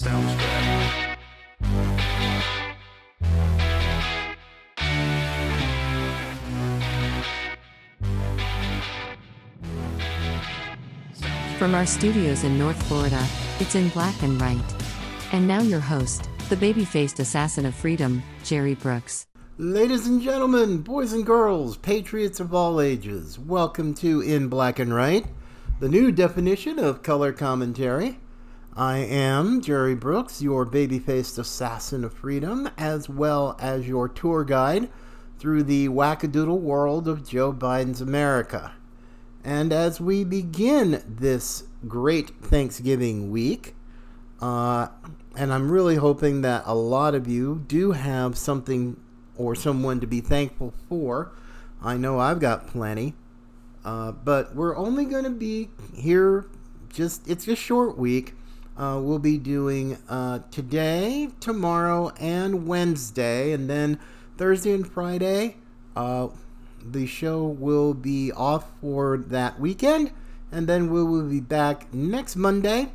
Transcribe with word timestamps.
Sounds 0.00 0.34
good. 0.34 1.18
From 11.58 11.74
our 11.74 11.84
studios 11.84 12.44
in 12.44 12.58
North 12.58 12.82
Florida, 12.84 13.22
it's 13.58 13.74
in 13.74 13.90
black 13.90 14.22
and 14.22 14.40
right. 14.40 14.56
And 15.32 15.46
now 15.46 15.60
your 15.60 15.80
host, 15.80 16.30
the 16.48 16.56
baby 16.56 16.86
faced 16.86 17.20
assassin 17.20 17.66
of 17.66 17.74
freedom, 17.74 18.22
Jerry 18.42 18.76
Brooks. 18.76 19.26
Ladies 19.58 20.06
and 20.06 20.22
gentlemen, 20.22 20.78
boys 20.78 21.12
and 21.12 21.26
girls, 21.26 21.76
patriots 21.76 22.40
of 22.40 22.54
all 22.54 22.80
ages, 22.80 23.38
welcome 23.38 23.92
to 23.96 24.22
In 24.22 24.48
Black 24.48 24.78
and 24.78 24.94
Right, 24.94 25.26
the 25.78 25.90
new 25.90 26.10
definition 26.10 26.78
of 26.78 27.02
color 27.02 27.34
commentary. 27.34 28.19
I 28.76 28.98
am 28.98 29.60
Jerry 29.60 29.96
Brooks, 29.96 30.40
your 30.40 30.64
baby 30.64 31.00
faced 31.00 31.38
assassin 31.38 32.04
of 32.04 32.12
freedom, 32.12 32.70
as 32.78 33.08
well 33.08 33.56
as 33.58 33.88
your 33.88 34.08
tour 34.08 34.44
guide 34.44 34.88
through 35.40 35.64
the 35.64 35.88
wackadoodle 35.88 36.60
world 36.60 37.08
of 37.08 37.28
Joe 37.28 37.52
Biden's 37.52 38.00
America. 38.00 38.72
And 39.42 39.72
as 39.72 40.00
we 40.00 40.22
begin 40.22 41.02
this 41.04 41.64
great 41.88 42.30
Thanksgiving 42.42 43.32
week, 43.32 43.74
uh, 44.40 44.86
and 45.36 45.52
I'm 45.52 45.72
really 45.72 45.96
hoping 45.96 46.42
that 46.42 46.62
a 46.64 46.74
lot 46.74 47.16
of 47.16 47.26
you 47.26 47.64
do 47.66 47.90
have 47.90 48.38
something 48.38 48.96
or 49.36 49.56
someone 49.56 49.98
to 49.98 50.06
be 50.06 50.20
thankful 50.20 50.74
for. 50.88 51.32
I 51.82 51.96
know 51.96 52.20
I've 52.20 52.38
got 52.38 52.68
plenty. 52.68 53.14
Uh, 53.84 54.12
but 54.12 54.54
we're 54.54 54.76
only 54.76 55.06
going 55.06 55.24
to 55.24 55.30
be 55.30 55.70
here 55.92 56.46
just, 56.88 57.28
it's 57.28 57.48
a 57.48 57.56
short 57.56 57.98
week. 57.98 58.34
Uh, 58.76 58.98
we'll 59.02 59.18
be 59.18 59.36
doing 59.36 59.98
uh, 60.08 60.40
today, 60.50 61.28
tomorrow, 61.40 62.12
and 62.18 62.66
Wednesday, 62.66 63.52
and 63.52 63.68
then 63.68 63.98
Thursday 64.38 64.72
and 64.72 64.90
Friday. 64.90 65.56
Uh, 65.94 66.28
the 66.82 67.06
show 67.06 67.44
will 67.44 67.92
be 67.94 68.32
off 68.32 68.70
for 68.80 69.18
that 69.18 69.60
weekend, 69.60 70.12
and 70.50 70.66
then 70.66 70.90
we 70.90 71.02
will 71.02 71.28
be 71.28 71.40
back 71.40 71.92
next 71.92 72.36
Monday 72.36 72.90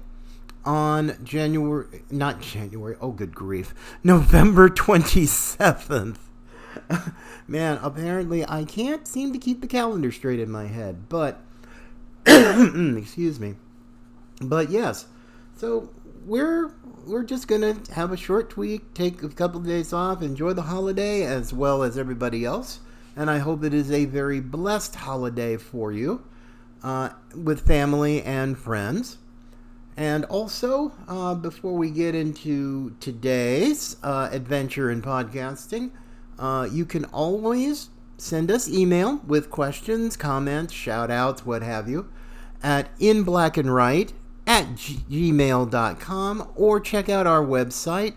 on 0.64 1.18
January, 1.24 2.04
not 2.10 2.42
January, 2.42 2.98
oh 3.00 3.12
good 3.12 3.36
grief, 3.36 3.74
November 4.04 4.70
27th. 4.70 6.18
Man, 7.48 7.80
apparently 7.82 8.44
I 8.48 8.64
can't 8.64 9.08
seem 9.08 9.32
to 9.34 9.40
keep 9.40 9.62
the 9.62 9.68
calendar 9.68 10.12
straight 10.12 10.40
in 10.40 10.50
my 10.50 10.66
head, 10.66 11.08
but, 11.10 11.42
excuse 12.26 13.40
me. 13.40 13.56
But 14.42 14.70
yes, 14.70 15.06
so 15.56 15.90
we're 16.26 16.72
we're 17.06 17.24
just 17.24 17.48
gonna 17.48 17.78
have 17.94 18.12
a 18.12 18.18
short 18.18 18.50
tweak, 18.50 18.94
take 18.94 19.22
a 19.22 19.30
couple 19.30 19.60
of 19.60 19.68
days 19.68 19.94
off, 19.94 20.22
enjoy 20.22 20.54
the 20.54 20.64
holiday 20.64 21.24
as 21.24 21.54
well 21.54 21.84
as 21.84 21.98
everybody 21.98 22.44
else, 22.44 22.80
and 23.16 23.30
I 23.30 23.38
hope 23.38 23.64
it 23.64 23.74
is 23.74 23.92
a 23.92 24.06
very 24.06 24.40
blessed 24.40 24.96
holiday 24.96 25.58
for 25.58 25.92
you, 25.92 26.24
uh, 26.84 27.10
with 27.36 27.66
family 27.66 28.24
and 28.24 28.58
friends. 28.58 29.18
And 29.98 30.26
also, 30.26 30.92
uh, 31.08 31.36
before 31.36 31.74
we 31.74 31.90
get 31.90 32.16
into 32.16 32.96
today's 33.00 33.96
uh, 34.04 34.30
adventure 34.32 34.92
in 34.92 35.02
podcasting, 35.02 35.92
uh, 36.38 36.68
you 36.70 36.86
can 36.86 37.06
always 37.06 37.90
send 38.18 38.52
us 38.52 38.68
email 38.68 39.22
with 39.28 39.50
questions, 39.50 40.18
comments, 40.18 40.74
shout 40.74 41.12
outs, 41.12 41.46
what 41.46 41.62
have 41.62 41.88
you, 41.88 42.10
at 42.62 42.98
inblackandright 43.00 44.12
at 44.48 44.68
gmail.com 44.76 46.50
or 46.56 46.80
check 46.80 47.10
out 47.10 47.28
our 47.28 47.44
website, 47.44 48.14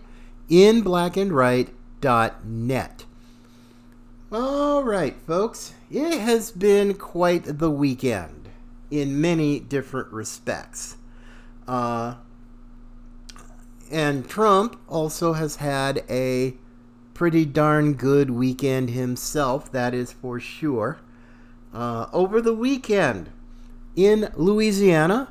inblackandright.net. 0.49 3.05
All 4.31 4.83
right, 4.83 5.15
folks, 5.25 5.73
it 5.89 6.19
has 6.19 6.51
been 6.51 6.93
quite 6.93 7.57
the 7.57 7.71
weekend 7.71 8.49
in 8.91 9.19
many 9.19 9.59
different 9.59 10.11
respects. 10.11 10.97
Uh, 11.67 12.15
and 13.91 14.29
Trump 14.29 14.79
also 14.87 15.33
has 15.33 15.55
had 15.55 16.03
a 16.09 16.53
pretty 17.15 17.45
darn 17.45 17.93
good 17.93 18.29
weekend 18.29 18.91
himself, 18.91 19.71
that 19.71 19.93
is 19.93 20.13
for 20.13 20.39
sure. 20.39 20.99
Uh, 21.73 22.05
over 22.13 22.39
the 22.39 22.53
weekend 22.53 23.31
in 23.95 24.31
Louisiana, 24.35 25.29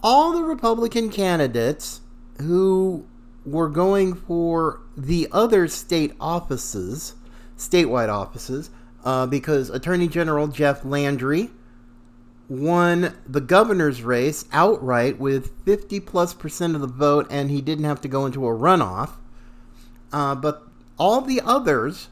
all 0.00 0.32
the 0.32 0.42
Republican 0.42 1.10
candidates 1.10 2.00
who 2.40 3.06
were 3.44 3.68
going 3.68 4.14
for 4.14 4.80
the 4.96 5.28
other 5.32 5.66
state 5.68 6.12
offices, 6.20 7.14
statewide 7.56 8.12
offices, 8.12 8.70
uh, 9.04 9.26
because 9.26 9.70
Attorney 9.70 10.08
General 10.08 10.48
Jeff 10.48 10.84
Landry 10.84 11.50
won 12.48 13.14
the 13.26 13.40
governor's 13.40 14.02
race 14.02 14.44
outright 14.52 15.18
with 15.18 15.52
50 15.64 16.00
plus 16.00 16.34
percent 16.34 16.74
of 16.74 16.80
the 16.80 16.86
vote, 16.86 17.26
and 17.30 17.50
he 17.50 17.60
didn't 17.60 17.84
have 17.84 18.00
to 18.00 18.08
go 18.08 18.26
into 18.26 18.46
a 18.46 18.50
runoff. 18.50 19.12
Uh, 20.12 20.34
but 20.34 20.62
all 20.98 21.20
the 21.20 21.40
others, 21.44 22.08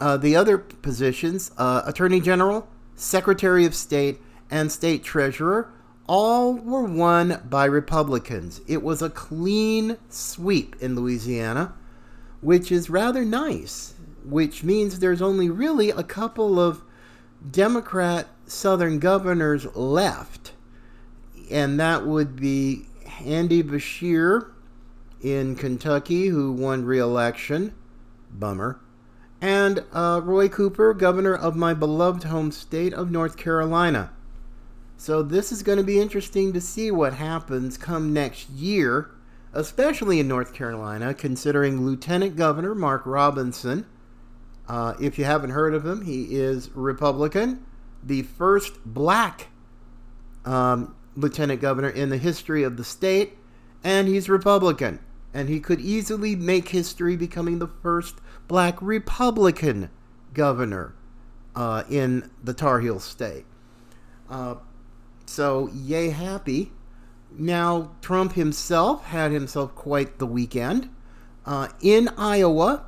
uh, 0.00 0.16
the 0.16 0.36
other 0.36 0.58
positions, 0.58 1.50
uh, 1.58 1.82
Attorney 1.84 2.20
General, 2.20 2.68
Secretary 2.94 3.64
of 3.64 3.74
State, 3.74 4.20
and 4.50 4.70
State 4.70 5.02
Treasurer, 5.02 5.72
all 6.08 6.54
were 6.54 6.84
won 6.84 7.42
by 7.48 7.64
Republicans. 7.64 8.60
It 8.66 8.82
was 8.82 9.02
a 9.02 9.10
clean 9.10 9.96
sweep 10.08 10.76
in 10.80 10.94
Louisiana, 10.94 11.74
which 12.40 12.70
is 12.70 12.90
rather 12.90 13.24
nice, 13.24 13.94
which 14.24 14.62
means 14.62 14.98
there's 14.98 15.22
only 15.22 15.50
really 15.50 15.90
a 15.90 16.02
couple 16.02 16.60
of 16.60 16.82
Democrat 17.50 18.28
Southern 18.46 18.98
governors 18.98 19.66
left, 19.74 20.52
and 21.50 21.78
that 21.80 22.06
would 22.06 22.36
be 22.36 22.86
Andy 23.24 23.62
Beshear 23.62 24.50
in 25.20 25.56
Kentucky, 25.56 26.28
who 26.28 26.52
won 26.52 26.84
re 26.84 26.98
election. 26.98 27.74
Bummer. 28.30 28.80
And 29.40 29.84
uh, 29.92 30.20
Roy 30.22 30.48
Cooper, 30.48 30.94
governor 30.94 31.34
of 31.34 31.56
my 31.56 31.74
beloved 31.74 32.24
home 32.24 32.50
state 32.52 32.94
of 32.94 33.10
North 33.10 33.36
Carolina. 33.36 34.12
So, 34.98 35.22
this 35.22 35.52
is 35.52 35.62
going 35.62 35.78
to 35.78 35.84
be 35.84 36.00
interesting 36.00 36.52
to 36.52 36.60
see 36.60 36.90
what 36.90 37.12
happens 37.12 37.76
come 37.76 38.12
next 38.12 38.48
year, 38.50 39.10
especially 39.52 40.20
in 40.20 40.28
North 40.28 40.54
Carolina, 40.54 41.12
considering 41.12 41.84
Lieutenant 41.84 42.34
Governor 42.36 42.74
Mark 42.74 43.02
Robinson. 43.04 43.86
Uh, 44.68 44.94
if 45.00 45.18
you 45.18 45.24
haven't 45.24 45.50
heard 45.50 45.74
of 45.74 45.84
him, 45.84 46.02
he 46.02 46.34
is 46.34 46.70
Republican, 46.70 47.64
the 48.02 48.22
first 48.22 48.84
black 48.84 49.48
um, 50.44 50.96
lieutenant 51.14 51.60
governor 51.60 51.90
in 51.90 52.08
the 52.08 52.18
history 52.18 52.62
of 52.62 52.76
the 52.76 52.84
state, 52.84 53.36
and 53.84 54.08
he's 54.08 54.28
Republican. 54.28 55.00
And 55.34 55.50
he 55.50 55.60
could 55.60 55.80
easily 55.80 56.34
make 56.34 56.70
history 56.70 57.16
becoming 57.16 57.58
the 57.58 57.68
first 57.68 58.16
black 58.48 58.80
Republican 58.80 59.90
governor 60.32 60.94
uh, 61.54 61.84
in 61.90 62.30
the 62.42 62.54
Tar 62.54 62.80
Heel 62.80 62.98
state. 62.98 63.44
Uh, 64.30 64.56
so, 65.26 65.68
yay 65.74 66.10
happy. 66.10 66.72
Now, 67.30 67.90
Trump 68.00 68.32
himself 68.32 69.04
had 69.06 69.32
himself 69.32 69.74
quite 69.74 70.18
the 70.18 70.26
weekend. 70.26 70.88
Uh, 71.44 71.68
in 71.80 72.08
Iowa, 72.16 72.86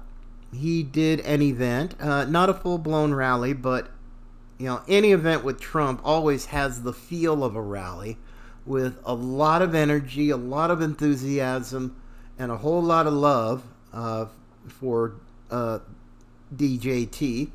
he 0.53 0.83
did 0.83 1.21
an 1.21 1.43
event, 1.43 1.95
uh, 2.01 2.25
not 2.25 2.49
a 2.49 2.55
full 2.55 2.79
blown 2.79 3.13
rally, 3.13 3.53
but 3.53 3.91
you 4.59 4.67
know, 4.67 4.83
any 4.89 5.13
event 5.13 5.45
with 5.45 5.61
Trump 5.61 6.01
always 6.05 6.47
has 6.47 6.83
the 6.83 6.93
feel 6.93 7.45
of 7.45 7.55
a 7.55 7.63
rally 7.63 8.19
with 8.67 8.99
a 9.05 9.15
lot 9.15 9.63
of 9.63 9.75
energy, 9.75 10.31
a 10.31 10.37
lot 10.37 10.71
of 10.71 10.83
enthusiasm, 10.83 11.97
and 12.39 12.51
a 12.51 12.57
whole 12.57 12.83
lot 12.83 13.07
of 13.07 13.13
love 13.13 13.63
uh, 13.93 14.27
for 14.67 15.15
uh, 15.51 15.79
DJT. 16.55 17.51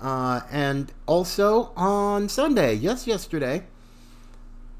Uh, 0.00 0.40
and 0.50 0.92
also 1.06 1.72
on 1.76 2.28
Sunday, 2.28 2.74
yes, 2.74 3.06
yesterday, 3.06 3.64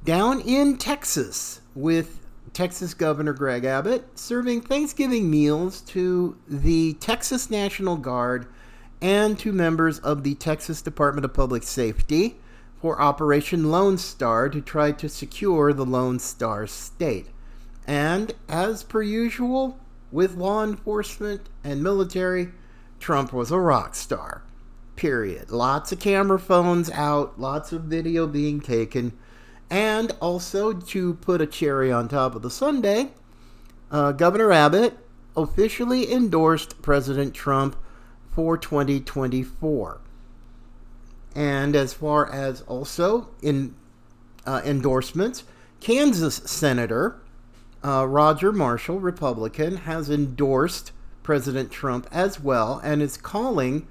down 0.07 0.41
in 0.43 0.77
Texas 0.77 1.61
with 1.75 2.21
Texas 2.53 2.95
Governor 2.95 3.33
Greg 3.33 3.65
Abbott 3.65 4.17
serving 4.17 4.61
Thanksgiving 4.61 5.29
meals 5.29 5.81
to 5.81 6.39
the 6.47 6.93
Texas 6.95 7.51
National 7.51 7.97
Guard 7.97 8.47
and 9.03 9.37
to 9.41 9.53
members 9.53 9.99
of 9.99 10.23
the 10.23 10.37
Texas 10.37 10.81
Department 10.81 11.25
of 11.25 11.35
Public 11.35 11.65
Safety 11.65 12.37
for 12.81 13.03
Operation 13.03 13.73
Lone 13.73 13.99
Star 13.99 14.49
to 14.49 14.61
try 14.61 14.93
to 14.93 15.09
secure 15.09 15.73
the 15.73 15.85
Lone 15.85 16.21
Star 16.21 16.69
State. 16.69 17.27
And 17.85 18.33
as 18.49 18.85
per 18.85 19.03
usual, 19.03 19.77
with 20.13 20.37
law 20.37 20.63
enforcement 20.63 21.49
and 21.65 21.83
military, 21.83 22.53
Trump 23.01 23.33
was 23.33 23.51
a 23.51 23.59
rock 23.59 23.97
star. 23.97 24.45
Period. 24.95 25.51
Lots 25.51 25.91
of 25.91 25.99
camera 25.99 26.39
phones 26.39 26.93
out, 26.93 27.41
lots 27.41 27.73
of 27.73 27.83
video 27.83 28.29
being 28.29 28.61
taken. 28.61 29.13
And 29.69 30.13
also, 30.21 30.73
to 30.73 31.15
put 31.15 31.41
a 31.41 31.47
cherry 31.47 31.91
on 31.91 32.09
top 32.09 32.35
of 32.35 32.43
the 32.43 32.51
sundae, 32.51 33.11
uh, 33.91 34.13
Governor 34.13 34.53
Abbott 34.53 34.97
officially 35.37 36.13
endorsed 36.13 36.81
President 36.83 37.35
Trump 37.35 37.77
for 38.31 38.57
2024. 38.57 40.01
And 41.35 41.77
as 41.77 41.93
far 41.93 42.31
as 42.33 42.63
also 42.63 43.29
in 43.43 43.75
uh, 44.47 44.63
endorsements, 44.65 45.45
Kansas 45.81 46.37
Senator 46.37 47.21
uh, 47.85 48.07
Roger 48.07 48.53
Marshall, 48.53 49.01
Republican, 49.01 49.77
has 49.79 50.11
endorsed 50.11 50.93
President 51.23 51.71
Trump 51.71 52.07
as 52.11 52.41
well 52.41 52.81
and 52.83 53.03
is 53.03 53.17
calling 53.17 53.87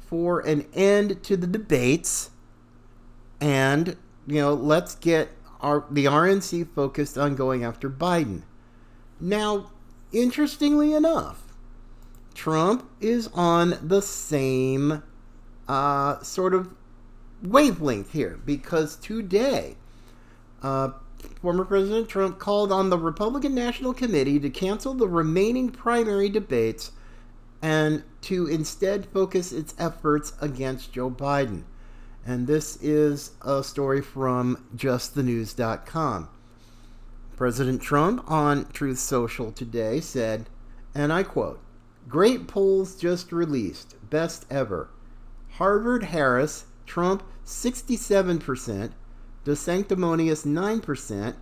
for 0.00 0.40
an 0.40 0.66
end 0.74 1.22
to 1.24 1.36
the 1.36 1.46
debates 1.46 2.30
and 3.40 3.96
you 4.26 4.40
know 4.40 4.54
let's 4.54 4.94
get 4.94 5.30
our 5.60 5.84
the 5.90 6.06
RNC 6.06 6.68
focused 6.74 7.18
on 7.18 7.34
going 7.34 7.64
after 7.64 7.90
Biden. 7.90 8.42
Now, 9.20 9.70
interestingly 10.12 10.94
enough, 10.94 11.42
Trump 12.34 12.88
is 13.00 13.28
on 13.34 13.78
the 13.82 14.00
same 14.00 15.02
uh, 15.68 16.22
sort 16.22 16.54
of 16.54 16.74
wavelength 17.42 18.12
here 18.12 18.38
because 18.44 18.96
today, 18.96 19.76
uh, 20.62 20.90
former 21.40 21.64
President 21.64 22.08
Trump 22.08 22.38
called 22.38 22.72
on 22.72 22.90
the 22.90 22.98
Republican 22.98 23.54
National 23.54 23.92
Committee 23.92 24.38
to 24.40 24.50
cancel 24.50 24.94
the 24.94 25.08
remaining 25.08 25.70
primary 25.70 26.28
debates 26.28 26.92
and 27.62 28.02
to 28.22 28.46
instead 28.46 29.06
focus 29.06 29.52
its 29.52 29.74
efforts 29.78 30.32
against 30.40 30.92
Joe 30.92 31.10
Biden. 31.10 31.64
And 32.26 32.46
this 32.46 32.76
is 32.82 33.32
a 33.42 33.62
story 33.64 34.02
from 34.02 34.64
justthenews.com. 34.76 36.28
President 37.36 37.80
Trump 37.80 38.30
on 38.30 38.66
Truth 38.72 38.98
Social 38.98 39.50
today 39.50 40.00
said, 40.00 40.48
and 40.94 41.12
I 41.12 41.22
quote, 41.22 41.60
Great 42.08 42.48
polls 42.48 42.96
just 42.96 43.32
released, 43.32 43.94
best 44.10 44.44
ever. 44.50 44.90
Harvard 45.52 46.04
Harris, 46.04 46.66
Trump 46.86 47.22
67%, 47.46 48.92
DeSanctimonious 49.44 50.44
9%, 50.44 51.34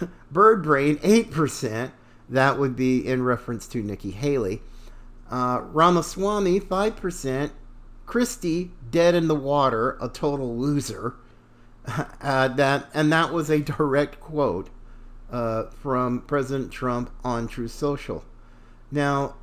Bird 0.30 0.62
Brain 0.62 0.96
8%, 0.96 1.92
that 2.28 2.58
would 2.58 2.76
be 2.76 3.06
in 3.06 3.22
reference 3.22 3.66
to 3.68 3.82
Nikki 3.82 4.10
Haley, 4.10 4.60
uh, 5.30 5.60
Ramaswamy 5.62 6.60
5%, 6.60 7.50
Christie 8.08 8.70
dead 8.90 9.14
in 9.14 9.28
the 9.28 9.34
water, 9.34 9.98
a 10.00 10.08
total 10.08 10.56
loser. 10.58 11.14
Uh, 12.20 12.48
that 12.48 12.86
and 12.92 13.10
that 13.10 13.32
was 13.32 13.48
a 13.48 13.60
direct 13.60 14.20
quote 14.20 14.68
uh, 15.32 15.64
from 15.70 16.20
President 16.20 16.70
Trump 16.70 17.10
on 17.24 17.48
Truth 17.48 17.70
Social. 17.70 18.24
Now, 18.90 19.36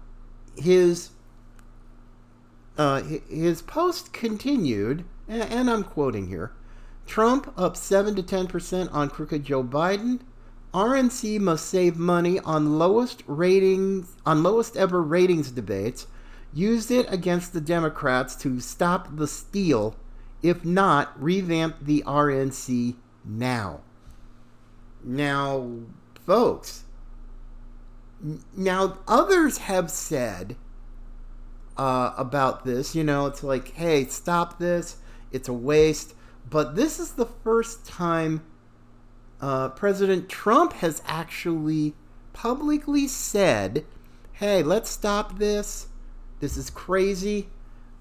his 0.56 1.10
uh, 2.78 3.02
his 3.02 3.64
post 3.64 4.14
continued, 4.14 5.06
and, 5.28 5.42
and 5.42 5.72
I'm 5.72 5.84
quoting 5.84 6.28
here: 6.28 6.52
Trump 7.08 7.52
up 7.58 7.76
seven 7.76 8.14
to 8.14 8.22
ten 8.22 8.46
percent 8.46 8.92
on 8.92 9.10
crooked 9.10 9.44
Joe 9.44 9.64
Biden. 9.64 10.20
RNC 10.72 11.40
must 11.40 11.66
save 11.66 11.98
money 11.98 12.40
on 12.42 12.78
lowest 12.78 13.24
ratings 13.26 14.16
on 14.24 14.44
lowest 14.44 14.78
ever 14.78 15.02
ratings 15.02 15.50
debates 15.50 16.06
used 16.56 16.90
it 16.90 17.06
against 17.12 17.52
the 17.52 17.62
Democrats 17.62 18.36
to 18.38 18.60
stop 18.62 19.18
the 19.18 19.28
steal. 19.28 19.96
If 20.42 20.64
not, 20.64 21.22
revamp 21.22 21.76
the 21.82 22.02
RNC 22.08 22.96
now. 23.26 23.82
Now, 25.04 25.82
folks, 26.26 26.86
now 28.56 28.98
others 29.08 29.60
have 29.60 29.92
said 29.92 30.56
uh, 31.78 32.14
about 32.18 32.64
this, 32.64 32.96
you 32.96 33.04
know, 33.04 33.26
it's 33.26 33.44
like, 33.44 33.74
hey, 33.74 34.06
stop 34.06 34.58
this, 34.58 34.98
it's 35.32 35.50
a 35.50 35.54
waste. 35.54 36.16
But 36.50 36.76
this 36.76 37.00
is 37.00 37.14
the 37.14 37.26
first 37.26 37.86
time 37.86 38.46
uh, 39.42 39.70
President 39.70 40.30
Trump 40.30 40.74
has 40.74 41.02
actually 41.06 41.96
publicly 42.32 43.08
said, 43.08 43.86
hey, 44.34 44.64
let's 44.64 44.90
stop 44.90 45.38
this 45.38 45.88
this 46.46 46.58
is 46.58 46.70
crazy. 46.70 47.48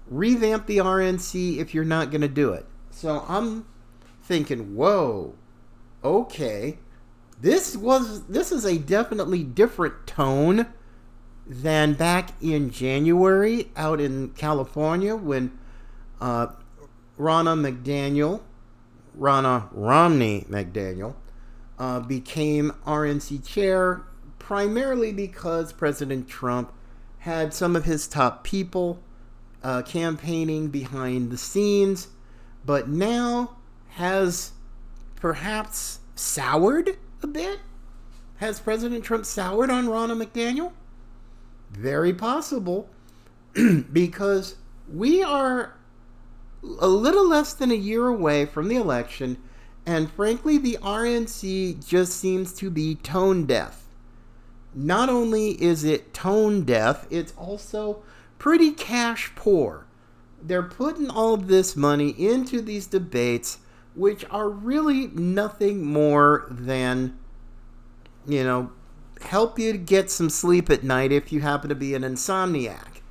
Revamp 0.07 0.67
the 0.67 0.77
RNC 0.77 1.57
if 1.57 1.73
you're 1.73 1.83
not 1.83 2.11
going 2.11 2.21
to 2.21 2.27
do 2.27 2.51
it. 2.51 2.67
So 2.91 3.25
I'm 3.27 3.65
thinking, 4.21 4.75
whoa, 4.75 5.33
okay. 6.03 6.77
This 7.41 7.75
was 7.75 8.27
this 8.27 8.51
is 8.51 8.63
a 8.63 8.77
definitely 8.77 9.43
different 9.43 10.05
tone 10.05 10.67
than 11.47 11.93
back 11.93 12.33
in 12.39 12.69
January 12.69 13.71
out 13.75 13.99
in 13.99 14.29
California 14.29 15.15
when 15.15 15.57
uh, 16.21 16.47
Ronna 17.19 17.57
McDaniel, 17.59 18.41
Ronna 19.19 19.69
Romney 19.71 20.45
McDaniel, 20.47 21.15
uh, 21.79 21.99
became 21.99 22.73
RNC 22.85 23.43
chair 23.43 24.03
primarily 24.37 25.11
because 25.11 25.73
President 25.73 26.27
Trump 26.27 26.71
had 27.25 27.51
some 27.55 27.75
of 27.75 27.85
his 27.85 28.07
top 28.07 28.43
people 28.43 28.99
uh, 29.63 29.81
campaigning 29.81 30.67
behind 30.67 31.31
the 31.31 31.37
scenes, 31.39 32.09
but 32.63 32.87
now 32.87 33.57
has 33.89 34.51
perhaps 35.15 36.01
soured 36.13 36.95
a 37.23 37.27
bit? 37.27 37.61
Has 38.35 38.59
President 38.59 39.03
Trump 39.03 39.25
soured 39.25 39.71
on 39.71 39.87
Ronna 39.87 40.23
McDaniel? 40.23 40.71
Very 41.71 42.13
possible, 42.13 42.87
because 43.91 44.57
we 44.87 45.23
are 45.23 45.75
a 46.79 46.87
little 46.87 47.27
less 47.27 47.53
than 47.53 47.71
a 47.71 47.75
year 47.75 48.05
away 48.07 48.45
from 48.45 48.67
the 48.67 48.75
election, 48.75 49.41
and 49.83 50.11
frankly, 50.11 50.59
the 50.59 50.77
RNC 50.79 51.87
just 51.87 52.19
seems 52.19 52.53
to 52.53 52.69
be 52.69 52.93
tone 52.93 53.47
deaf 53.47 53.84
not 54.75 55.07
only 55.07 55.51
is 55.61 55.85
it 55.85 56.13
tone 56.13 56.65
deaf, 56.65 57.07
it's 57.09 57.33
also 57.37 58.03
pretty 58.37 58.71
cash 58.71 59.31
poor. 59.35 59.87
They're 60.41 60.63
putting 60.63 61.09
all 61.09 61.37
this 61.37 61.75
money 61.75 62.09
into 62.09 62.61
these 62.61 62.85
debates, 62.85 63.59
which 63.95 64.25
are 64.29 64.49
really 64.49 65.07
nothing 65.07 65.85
more 65.85 66.45
than, 66.49 67.17
you 68.27 68.43
know, 68.43 68.71
help 69.21 69.57
you 69.57 69.77
get 69.77 70.11
some 70.11 70.29
sleep 70.29 70.69
at 70.69 70.83
night 70.83 71.11
if 71.11 71.31
you 71.31 71.39
happen 71.39 71.69
to 71.69 71.75
be 71.75 71.95
an 71.95 72.03
insomniac. 72.03 73.01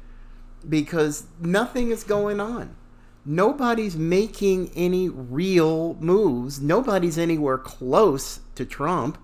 Because 0.69 1.27
nothing 1.41 1.91
is 1.91 2.05
going 2.05 2.41
on. 2.41 2.77
Nobody's 3.25 3.97
making 3.97 4.71
any 4.77 5.09
real 5.09 5.95
moves. 5.95 6.61
Nobody's 6.61 7.17
anywhere 7.17 7.59
close 7.59 8.41
to 8.55 8.67
Trump. 8.67 9.17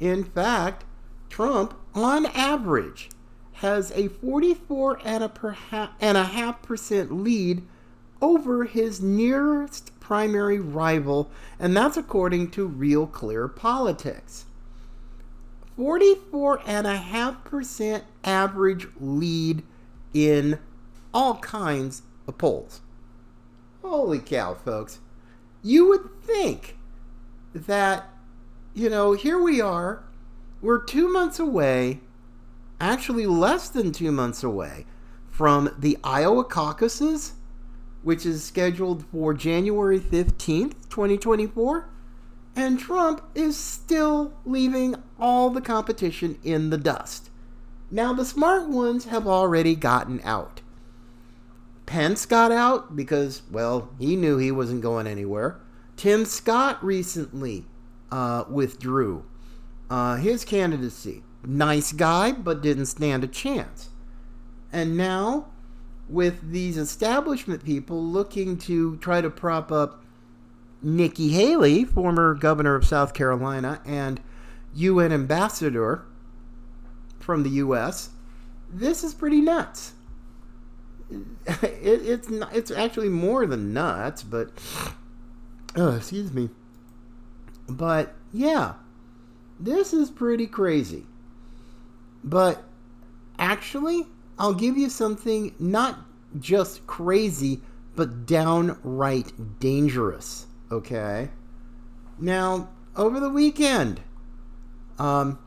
In 0.00 0.24
fact, 0.24 0.84
Trump, 1.28 1.74
on 1.94 2.26
average, 2.26 3.10
has 3.54 3.90
a 3.92 4.08
44 4.08 5.00
and 5.04 5.24
a, 5.24 5.28
perha- 5.28 5.90
and 6.00 6.16
a 6.16 6.24
half 6.24 6.62
percent 6.62 7.12
lead 7.12 7.62
over 8.20 8.64
his 8.64 9.00
nearest 9.00 9.98
primary 10.00 10.58
rival, 10.58 11.30
and 11.58 11.76
that's 11.76 11.96
according 11.96 12.50
to 12.50 12.66
Real 12.66 13.06
Clear 13.06 13.48
Politics. 13.48 14.46
44 15.76 16.62
and 16.66 16.86
a 16.86 16.96
half 16.96 17.44
percent 17.44 18.04
average 18.24 18.88
lead 18.98 19.62
in 20.14 20.58
all 21.12 21.36
kinds 21.38 22.02
of 22.26 22.38
polls. 22.38 22.80
Holy 23.82 24.18
cow, 24.18 24.54
folks. 24.54 25.00
You 25.62 25.88
would 25.88 26.22
think 26.22 26.76
that, 27.54 28.08
you 28.74 28.88
know, 28.88 29.12
here 29.12 29.38
we 29.40 29.60
are 29.60 30.02
we're 30.66 30.82
two 30.82 31.08
months 31.08 31.38
away, 31.38 32.00
actually 32.80 33.24
less 33.24 33.68
than 33.68 33.92
two 33.92 34.10
months 34.10 34.42
away, 34.42 34.84
from 35.30 35.72
the 35.78 35.96
Iowa 36.02 36.42
caucuses, 36.42 37.34
which 38.02 38.26
is 38.26 38.42
scheduled 38.42 39.06
for 39.12 39.32
January 39.32 40.00
15th, 40.00 40.74
2024. 40.90 41.88
And 42.56 42.80
Trump 42.80 43.22
is 43.32 43.56
still 43.56 44.32
leaving 44.44 44.96
all 45.20 45.50
the 45.50 45.60
competition 45.60 46.36
in 46.42 46.70
the 46.70 46.78
dust. 46.78 47.30
Now, 47.88 48.12
the 48.12 48.24
smart 48.24 48.68
ones 48.68 49.04
have 49.04 49.28
already 49.28 49.76
gotten 49.76 50.20
out. 50.24 50.62
Pence 51.84 52.26
got 52.26 52.50
out 52.50 52.96
because, 52.96 53.42
well, 53.52 53.90
he 54.00 54.16
knew 54.16 54.36
he 54.36 54.50
wasn't 54.50 54.82
going 54.82 55.06
anywhere. 55.06 55.60
Tim 55.96 56.24
Scott 56.24 56.84
recently 56.84 57.66
uh, 58.10 58.42
withdrew 58.50 59.24
uh, 59.90 60.16
his 60.16 60.44
candidacy. 60.44 61.22
Nice 61.44 61.92
guy, 61.92 62.32
but 62.32 62.62
didn't 62.62 62.86
stand 62.86 63.24
a 63.24 63.28
chance. 63.28 63.90
And 64.72 64.96
now, 64.96 65.46
with 66.08 66.50
these 66.50 66.76
establishment 66.76 67.64
people 67.64 68.02
looking 68.02 68.58
to 68.58 68.96
try 68.96 69.20
to 69.20 69.30
prop 69.30 69.70
up 69.70 70.02
Nikki 70.82 71.30
Haley, 71.30 71.84
former 71.84 72.34
governor 72.34 72.74
of 72.74 72.84
South 72.84 73.14
Carolina 73.14 73.80
and 73.84 74.20
UN 74.74 75.12
ambassador 75.12 76.04
from 77.18 77.42
the 77.42 77.50
U.S., 77.50 78.10
this 78.68 79.02
is 79.02 79.14
pretty 79.14 79.40
nuts. 79.40 79.92
It, 81.62 82.04
it's 82.04 82.28
not, 82.28 82.54
it's 82.56 82.72
actually 82.72 83.08
more 83.08 83.46
than 83.46 83.72
nuts, 83.72 84.24
but 84.24 84.50
oh, 85.76 85.94
excuse 85.94 86.32
me. 86.32 86.50
But 87.68 88.16
yeah, 88.32 88.74
this 89.58 89.92
is 89.92 90.10
pretty 90.10 90.46
crazy. 90.46 91.06
But 92.22 92.64
actually, 93.38 94.06
I'll 94.38 94.54
give 94.54 94.76
you 94.76 94.90
something 94.90 95.54
not 95.58 95.98
just 96.38 96.86
crazy, 96.86 97.60
but 97.94 98.26
downright 98.26 99.58
dangerous. 99.60 100.46
Okay. 100.70 101.30
Now, 102.18 102.68
over 102.96 103.20
the 103.20 103.30
weekend, 103.30 104.00
um, 104.98 105.38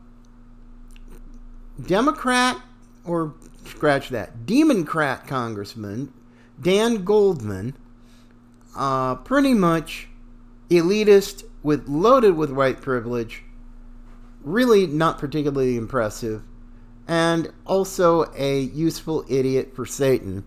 Democrat 1.86 2.60
or 3.04 3.34
scratch 3.64 4.08
that 4.10 4.46
Democrat 4.46 5.26
Congressman 5.26 6.12
Dan 6.60 7.04
Goldman, 7.04 7.74
uh, 8.76 9.16
pretty 9.16 9.54
much 9.54 10.08
elitist 10.68 11.44
with 11.62 11.88
loaded 11.88 12.36
with 12.36 12.50
white 12.50 12.80
privilege, 12.80 13.42
really 14.42 14.86
not 14.86 15.18
particularly 15.18 15.76
impressive, 15.76 16.42
and 17.06 17.52
also 17.66 18.30
a 18.36 18.60
useful 18.60 19.24
idiot 19.28 19.74
for 19.74 19.84
Satan, 19.84 20.44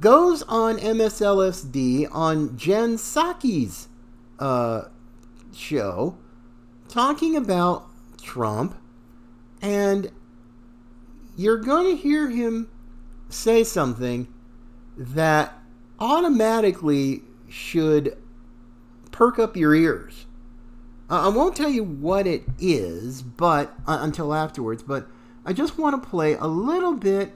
goes 0.00 0.42
on 0.44 0.78
MSLSD 0.78 2.08
on 2.12 2.56
Jen 2.56 2.96
Psaki's 2.96 3.88
uh, 4.38 4.82
show 5.54 6.16
talking 6.88 7.36
about 7.36 7.86
Trump, 8.22 8.76
and 9.60 10.10
you're 11.36 11.58
going 11.58 11.96
to 11.96 12.02
hear 12.02 12.30
him 12.30 12.70
say 13.28 13.62
something 13.62 14.32
that 14.96 15.52
automatically 16.00 17.22
should 17.48 18.16
perk 19.10 19.38
up 19.38 19.56
your 19.56 19.74
ears. 19.74 20.26
I 21.10 21.28
won't 21.28 21.56
tell 21.56 21.70
you 21.70 21.84
what 21.84 22.26
it 22.26 22.44
is, 22.58 23.22
but 23.22 23.74
uh, 23.86 23.98
until 24.00 24.34
afterwards. 24.34 24.82
But 24.82 25.08
I 25.44 25.52
just 25.52 25.78
want 25.78 26.02
to 26.02 26.08
play 26.08 26.34
a 26.34 26.46
little 26.46 26.92
bit 26.94 27.34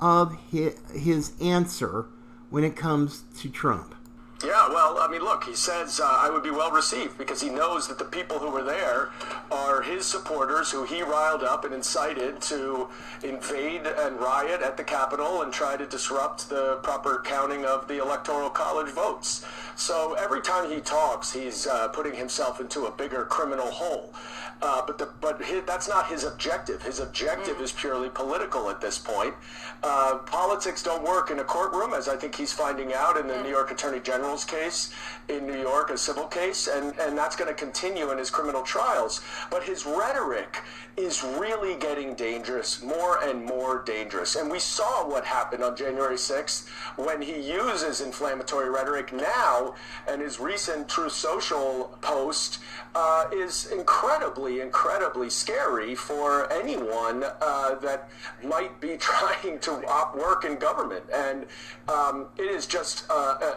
of 0.00 0.36
his, 0.50 0.78
his 0.92 1.32
answer 1.40 2.06
when 2.50 2.64
it 2.64 2.76
comes 2.76 3.24
to 3.38 3.48
Trump. 3.48 3.94
Yeah, 4.42 4.68
well, 4.70 4.96
I 4.98 5.08
mean, 5.10 5.20
look, 5.20 5.44
he 5.44 5.54
says 5.54 6.00
uh, 6.00 6.06
I 6.06 6.30
would 6.30 6.42
be 6.42 6.50
well 6.50 6.70
received 6.70 7.18
because 7.18 7.42
he 7.42 7.50
knows 7.50 7.86
that 7.88 7.98
the 7.98 8.06
people 8.06 8.38
who 8.38 8.50
were 8.50 8.62
there 8.62 9.10
are 9.50 9.82
his 9.82 10.06
supporters 10.06 10.70
who 10.70 10.84
he 10.84 11.02
riled 11.02 11.42
up 11.42 11.66
and 11.66 11.74
incited 11.74 12.40
to 12.42 12.88
invade 13.22 13.86
and 13.86 14.18
riot 14.18 14.62
at 14.62 14.78
the 14.78 14.84
Capitol 14.84 15.42
and 15.42 15.52
try 15.52 15.76
to 15.76 15.84
disrupt 15.84 16.48
the 16.48 16.78
proper 16.82 17.22
counting 17.22 17.66
of 17.66 17.86
the 17.86 18.00
Electoral 18.00 18.48
College 18.48 18.90
votes. 18.94 19.44
So 19.76 20.14
every 20.14 20.40
time 20.40 20.70
he 20.70 20.80
talks, 20.80 21.32
he's 21.32 21.66
uh, 21.66 21.88
putting 21.88 22.14
himself 22.14 22.60
into 22.60 22.86
a 22.86 22.90
bigger 22.90 23.26
criminal 23.26 23.70
hole. 23.70 24.14
Uh, 24.62 24.82
but 24.86 24.98
the, 24.98 25.08
but 25.20 25.42
his, 25.42 25.62
that's 25.64 25.88
not 25.88 26.06
his 26.08 26.24
objective. 26.24 26.82
His 26.82 27.00
objective 27.00 27.56
mm. 27.56 27.62
is 27.62 27.72
purely 27.72 28.10
political 28.10 28.68
at 28.68 28.80
this 28.80 28.98
point. 28.98 29.34
Uh, 29.82 30.18
politics 30.26 30.82
don't 30.82 31.02
work 31.02 31.30
in 31.30 31.38
a 31.38 31.44
courtroom, 31.44 31.94
as 31.94 32.08
I 32.08 32.16
think 32.16 32.34
he's 32.34 32.52
finding 32.52 32.92
out 32.92 33.16
in 33.16 33.26
the 33.26 33.34
mm. 33.34 33.44
New 33.44 33.48
York 33.48 33.70
Attorney 33.70 34.00
Case 34.44 34.92
in 35.28 35.46
New 35.46 35.60
York, 35.60 35.90
a 35.90 35.98
civil 35.98 36.24
case, 36.24 36.68
and, 36.68 36.96
and 36.98 37.16
that's 37.16 37.36
going 37.36 37.48
to 37.48 37.54
continue 37.54 38.10
in 38.10 38.18
his 38.18 38.30
criminal 38.30 38.62
trials. 38.62 39.20
But 39.50 39.62
his 39.64 39.84
rhetoric 39.84 40.62
is 40.96 41.22
really 41.22 41.76
getting 41.76 42.14
dangerous, 42.14 42.82
more 42.82 43.22
and 43.22 43.44
more 43.44 43.82
dangerous. 43.84 44.36
And 44.36 44.50
we 44.50 44.58
saw 44.58 45.08
what 45.08 45.24
happened 45.24 45.62
on 45.64 45.76
January 45.76 46.16
6th 46.16 46.68
when 46.96 47.22
he 47.22 47.40
uses 47.40 48.00
inflammatory 48.00 48.70
rhetoric 48.70 49.12
now, 49.12 49.74
and 50.08 50.20
his 50.20 50.40
recent 50.40 50.88
Truth 50.88 51.12
Social 51.12 51.96
post 52.00 52.58
uh, 52.94 53.24
is 53.32 53.66
incredibly, 53.66 54.60
incredibly 54.60 55.30
scary 55.30 55.94
for 55.94 56.52
anyone 56.52 57.24
uh, 57.40 57.74
that 57.76 58.10
might 58.44 58.80
be 58.80 58.96
trying 58.98 59.58
to 59.60 59.72
work 60.14 60.44
in 60.44 60.56
government. 60.56 61.04
And 61.14 61.46
um, 61.88 62.26
it 62.36 62.50
is 62.50 62.66
just 62.66 63.04
uh, 63.10 63.36
uh, 63.40 63.54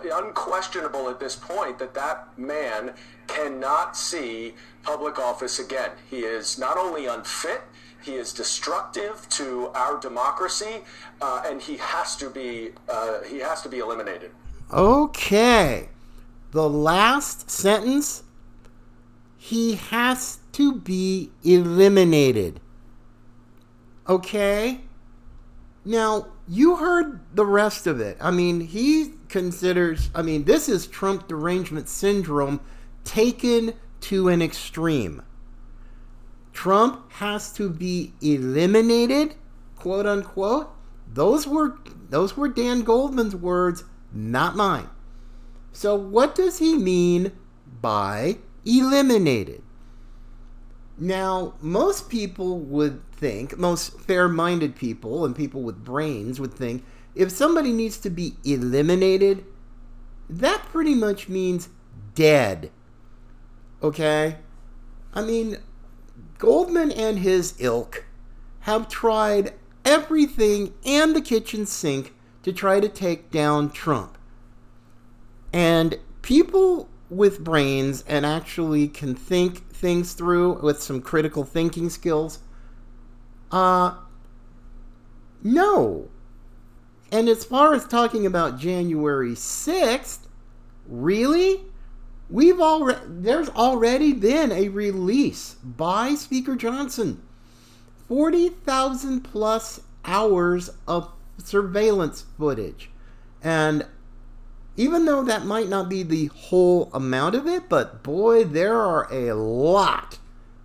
unquestionable 0.64 1.10
at 1.10 1.20
this 1.20 1.36
point 1.36 1.80
that 1.80 1.94
that 1.94 2.38
man 2.38 2.94
cannot 3.28 3.98
see 3.98 4.54
public 4.84 5.20
office 5.20 5.60
again. 5.60 5.92
He 6.10 6.20
is 6.20 6.58
not 6.58 6.78
only 6.78 7.06
unfit, 7.06 7.62
he 8.02 8.14
is 8.14 8.34
destructive 8.34 9.28
to 9.30 9.70
our 9.70 10.00
democracy, 10.00 10.82
uh, 11.22 11.44
and 11.46 11.62
he 11.62 11.78
has 11.78 12.16
to 12.18 12.30
be 12.30 12.72
uh, 12.90 13.22
he 13.24 13.40
has 13.40 13.62
to 13.62 13.70
be 13.70 13.80
eliminated. 13.80 14.32
Okay, 14.72 15.90
the 16.52 16.70
last 16.70 17.50
sentence. 17.50 18.24
He 19.38 19.76
has 19.76 20.40
to 20.54 20.74
be 20.74 21.32
eliminated. 21.44 22.62
Okay. 24.08 24.80
Now 25.84 26.28
you 26.48 26.78
heard 26.78 27.20
the 27.34 27.46
rest 27.46 27.88
of 27.88 28.00
it. 28.00 28.18
I 28.20 28.32
mean, 28.32 28.62
he 28.62 29.14
considers. 29.30 30.10
I 30.14 30.22
mean, 30.22 30.44
this 30.44 30.68
is 30.68 30.88
Trump 30.88 31.28
derangement 31.28 31.88
syndrome 31.90 32.60
taken 33.04 33.74
to 34.02 34.28
an 34.28 34.42
extreme. 34.42 35.24
Trump 36.52 37.12
has 37.14 37.52
to 37.54 37.70
be 37.70 38.14
eliminated, 38.22 39.36
quote 39.76 40.06
unquote. 40.06 40.70
Those 41.12 41.48
were 41.48 41.78
those 42.10 42.38
were 42.38 42.48
Dan 42.48 42.82
Goldman's 42.82 43.36
words, 43.36 43.84
not 44.12 44.56
mine. 44.56 44.90
So 45.72 45.96
what 45.96 46.36
does 46.36 46.60
he 46.60 46.78
mean 46.78 47.32
by 47.82 48.38
eliminated? 48.66 49.64
Now, 50.98 51.56
most 51.62 52.10
people 52.10 52.60
would 52.60 53.02
think, 53.12 53.58
most 53.58 54.00
fair-minded 54.00 54.76
people 54.76 55.26
and 55.26 55.36
people 55.36 55.64
with 55.64 55.84
brains 55.84 56.40
would 56.40 56.54
think 56.54 56.86
if 57.16 57.32
somebody 57.32 57.72
needs 57.72 57.98
to 58.00 58.10
be 58.10 58.36
eliminated, 58.44 59.46
that 60.30 60.64
pretty 60.66 60.96
much 60.96 61.30
means 61.30 61.70
dead. 62.16 62.72
Okay? 63.82 64.38
I 65.14 65.22
mean, 65.22 65.58
Goldman 66.38 66.92
and 66.92 67.20
his 67.20 67.56
ilk 67.60 68.06
have 68.62 68.88
tried 68.88 69.54
everything 69.86 70.74
and 70.86 71.16
the 71.16 71.22
kitchen 71.22 71.66
sink 71.66 72.14
to 72.44 72.54
try 72.54 72.80
to 72.80 72.90
take 72.90 73.32
down 73.32 73.70
Trump. 73.70 74.18
And 75.52 76.00
people 76.22 76.90
with 77.16 77.44
brains 77.44 78.04
and 78.08 78.26
actually 78.26 78.88
can 78.88 79.16
think 79.16 79.70
things 79.72 80.14
through 80.14 80.54
with 80.62 80.82
some 80.82 81.02
critical 81.02 81.44
thinking 81.44 81.90
skills, 81.90 82.40
uh, 83.52 83.96
no. 85.44 86.10
And 87.12 87.30
as 87.30 87.46
far 87.46 87.74
as 87.74 87.86
talking 87.86 88.26
about 88.26 88.58
January 88.60 89.34
6th, 89.34 90.20
really? 90.88 91.62
We've 92.30 92.60
already 92.60 93.00
there's 93.06 93.50
already 93.50 94.14
been 94.14 94.52
a 94.52 94.70
release 94.70 95.56
by 95.64 96.16
Speaker 96.16 96.56
Johnson. 96.56 97.22
40,000 98.08 99.22
plus 99.22 99.82
hours 100.06 100.72
of 100.88 101.12
surveillance 101.38 102.26
footage. 102.38 102.90
And 103.42 103.86
even 104.76 105.06
though 105.06 105.24
that 105.24 105.46
might 105.46 105.70
not 105.70 105.90
be 105.90 106.04
the 106.04 106.28
whole 106.28 106.90
amount 106.94 107.36
of 107.36 107.48
it, 107.48 107.70
but 107.70 108.04
boy, 108.04 108.44
there 108.44 108.80
are 108.80 109.12
a 109.12 109.34
lot, 109.34 110.20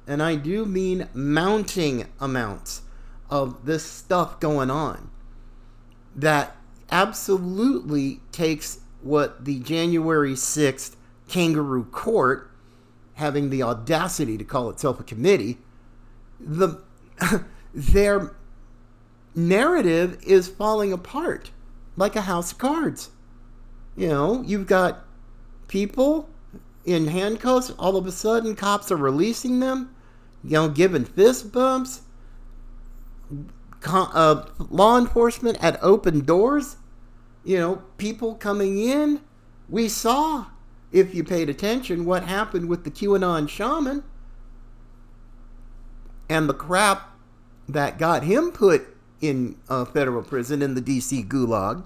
and 0.06 0.22
I 0.22 0.36
do 0.36 0.64
mean 0.64 1.08
mounting 1.12 2.06
amounts 2.20 2.82
of 3.30 3.66
this 3.66 3.84
stuff 3.84 4.40
going 4.40 4.70
on 4.70 5.10
that 6.16 6.56
absolutely 6.90 8.20
takes 8.32 8.80
what 9.02 9.44
the 9.44 9.60
January 9.60 10.32
6th 10.32 10.96
kangaroo 11.28 11.84
court 11.84 12.50
having 13.14 13.50
the 13.50 13.62
audacity 13.62 14.38
to 14.38 14.44
call 14.44 14.70
itself 14.70 15.00
a 15.00 15.02
committee, 15.02 15.58
the 16.40 16.80
their 17.74 18.34
narrative 19.34 20.18
is 20.24 20.48
falling 20.48 20.92
apart 20.92 21.50
like 21.96 22.16
a 22.16 22.22
house 22.22 22.52
of 22.52 22.58
cards. 22.58 23.10
You 23.98 24.06
know, 24.06 24.44
you've 24.46 24.68
got 24.68 25.04
people 25.66 26.30
in 26.84 27.08
handcuffs, 27.08 27.70
all 27.80 27.96
of 27.96 28.06
a 28.06 28.12
sudden 28.12 28.54
cops 28.54 28.92
are 28.92 28.96
releasing 28.96 29.58
them, 29.58 29.92
you 30.44 30.52
know, 30.52 30.68
giving 30.68 31.04
fist 31.04 31.50
bumps. 31.50 32.02
Uh, 33.84 34.44
law 34.70 34.98
enforcement 34.98 35.58
at 35.62 35.82
open 35.82 36.24
doors, 36.24 36.76
you 37.44 37.58
know, 37.58 37.82
people 37.96 38.36
coming 38.36 38.78
in. 38.78 39.20
We 39.68 39.88
saw 39.88 40.46
if 40.92 41.12
you 41.12 41.24
paid 41.24 41.48
attention, 41.48 42.04
what 42.04 42.22
happened 42.22 42.68
with 42.68 42.84
the 42.84 42.90
QAnon 42.92 43.48
shaman 43.48 44.04
and 46.28 46.48
the 46.48 46.54
crap 46.54 47.16
that 47.68 47.98
got 47.98 48.22
him 48.22 48.52
put 48.52 48.96
in 49.20 49.56
a 49.68 49.84
federal 49.84 50.22
prison 50.22 50.62
in 50.62 50.74
the 50.74 50.80
DC 50.80 51.26
gulag, 51.26 51.82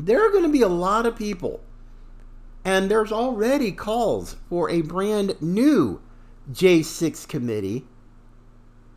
there 0.00 0.26
are 0.26 0.30
going 0.30 0.44
to 0.44 0.50
be 0.50 0.62
a 0.62 0.68
lot 0.68 1.06
of 1.06 1.16
people. 1.16 1.60
And 2.64 2.90
there's 2.90 3.12
already 3.12 3.72
calls 3.72 4.36
for 4.48 4.68
a 4.68 4.82
brand 4.82 5.40
new 5.40 6.00
J6 6.52 7.26
committee. 7.26 7.86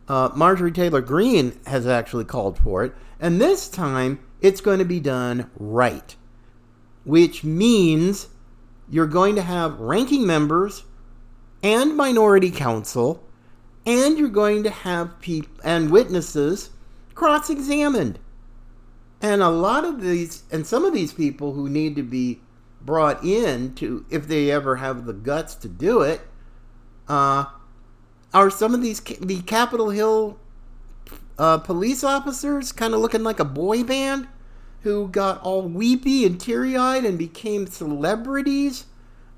Uh, 0.06 0.30
Marjorie 0.34 0.72
Taylor 0.72 1.00
Greene 1.00 1.58
has 1.66 1.86
actually 1.86 2.24
called 2.24 2.58
for 2.58 2.84
it. 2.84 2.94
And 3.18 3.40
this 3.40 3.68
time, 3.68 4.20
it's 4.40 4.60
going 4.60 4.78
to 4.80 4.84
be 4.84 5.00
done 5.00 5.50
right, 5.56 6.14
which 7.04 7.42
means 7.42 8.28
you're 8.90 9.06
going 9.06 9.34
to 9.36 9.42
have 9.42 9.80
ranking 9.80 10.26
members 10.26 10.84
and 11.62 11.96
minority 11.96 12.50
counsel, 12.50 13.24
and 13.86 14.18
you're 14.18 14.28
going 14.28 14.62
to 14.64 14.70
have 14.70 15.18
people 15.20 15.58
and 15.64 15.90
witnesses 15.90 16.70
cross 17.14 17.48
examined. 17.48 18.18
And 19.24 19.40
a 19.40 19.48
lot 19.48 19.86
of 19.86 20.02
these, 20.02 20.42
and 20.52 20.66
some 20.66 20.84
of 20.84 20.92
these 20.92 21.14
people 21.14 21.54
who 21.54 21.66
need 21.66 21.96
to 21.96 22.02
be 22.02 22.40
brought 22.82 23.24
in 23.24 23.74
to, 23.76 24.04
if 24.10 24.28
they 24.28 24.50
ever 24.50 24.76
have 24.76 25.06
the 25.06 25.14
guts 25.14 25.54
to 25.54 25.68
do 25.68 26.02
it, 26.02 26.20
uh, 27.08 27.46
are 28.34 28.50
some 28.50 28.74
of 28.74 28.82
these 28.82 29.00
the 29.00 29.40
Capitol 29.40 29.88
Hill 29.88 30.38
uh, 31.38 31.56
police 31.56 32.04
officers 32.04 32.70
kind 32.70 32.92
of 32.92 33.00
looking 33.00 33.22
like 33.22 33.40
a 33.40 33.46
boy 33.46 33.82
band 33.82 34.28
who 34.82 35.08
got 35.08 35.40
all 35.40 35.62
weepy 35.62 36.26
and 36.26 36.38
teary 36.38 36.76
eyed 36.76 37.06
and 37.06 37.16
became 37.16 37.66
celebrities 37.66 38.84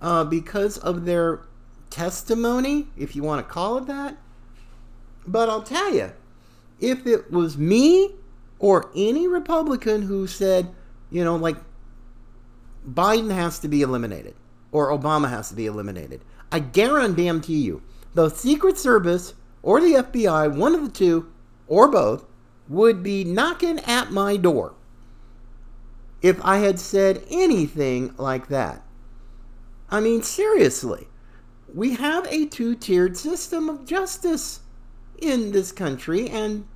uh, 0.03 0.25
because 0.25 0.79
of 0.79 1.05
their 1.05 1.43
testimony, 1.91 2.89
if 2.97 3.15
you 3.15 3.23
want 3.23 3.47
to 3.47 3.49
call 3.49 3.79
it 3.79 3.87
that. 3.87 4.17
But 5.29 5.49
I'll 5.49 5.63
tell 5.63 5.95
you, 5.95 6.11
if 6.81 7.07
it 7.07 7.31
was 7.31 7.57
me 7.57 8.17
or 8.59 8.91
any 8.95 9.29
Republican 9.29 10.03
who 10.03 10.27
said, 10.27 10.69
you 11.11 11.25
know, 11.25 11.37
like 11.37 11.57
Biden 12.89 13.31
has 13.31 13.59
to 13.61 13.69
be 13.69 13.83
eliminated 13.83 14.35
or 14.73 14.91
Obama 14.91 15.29
has 15.29 15.49
to 15.51 15.55
be 15.55 15.67
eliminated, 15.67 16.23
I 16.51 16.61
guarantee 16.61 17.61
you, 17.61 17.83
the 18.15 18.29
Secret 18.29 18.79
Service 18.79 19.35
or 19.63 19.81
the 19.81 19.95
FBI, 19.95 20.57
one 20.57 20.75
of 20.75 20.83
the 20.85 20.91
two 20.91 21.33
or 21.67 21.89
both, 21.89 22.25
would 22.69 23.03
be 23.03 23.25
knocking 23.25 23.79
at 23.81 24.11
my 24.11 24.37
door 24.37 24.75
if 26.23 26.43
I 26.45 26.59
had 26.59 26.81
said 26.81 27.25
anything 27.31 28.15
like 28.17 28.49
that. 28.49 28.83
I 29.89 30.01
mean, 30.01 30.23
seriously, 30.23 31.09
we 31.73 31.95
have 31.95 32.27
a 32.27 32.47
two 32.47 32.75
tiered 32.75 33.17
system 33.17 33.69
of 33.69 33.85
justice 33.85 34.61
in 35.19 35.53
this 35.53 35.73
country, 35.73 36.29
and 36.29 36.67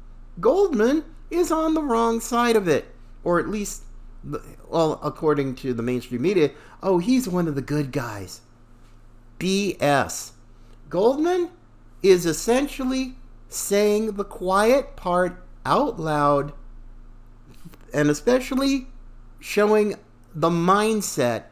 Goldman 0.41 1.05
is 1.31 1.53
on 1.53 1.75
the 1.75 1.83
wrong 1.83 2.21
side 2.21 2.57
of 2.57 2.69
it. 2.69 2.87
Or 3.23 3.39
at 3.39 3.49
least, 3.49 3.83
well, 4.69 4.99
according 5.03 5.57
to 5.57 5.75
the 5.75 5.83
mainstream 5.83 6.23
media, 6.23 6.51
oh, 6.83 6.99
he's 6.99 7.29
one 7.29 7.49
of 7.49 7.55
the 7.55 7.63
good 7.63 7.93
guys. 7.93 8.41
BS. 9.39 10.33
Goldman 10.89 11.51
is 12.03 12.27
essentially 12.27 13.17
saying 13.49 14.13
the 14.13 14.25
quiet 14.25 14.97
part 14.97 15.45
out 15.65 15.99
loud 15.99 16.53
and 17.93 18.09
especially 18.09 18.87
showing 19.41 19.97
the 20.35 20.51
mindset 20.51 21.45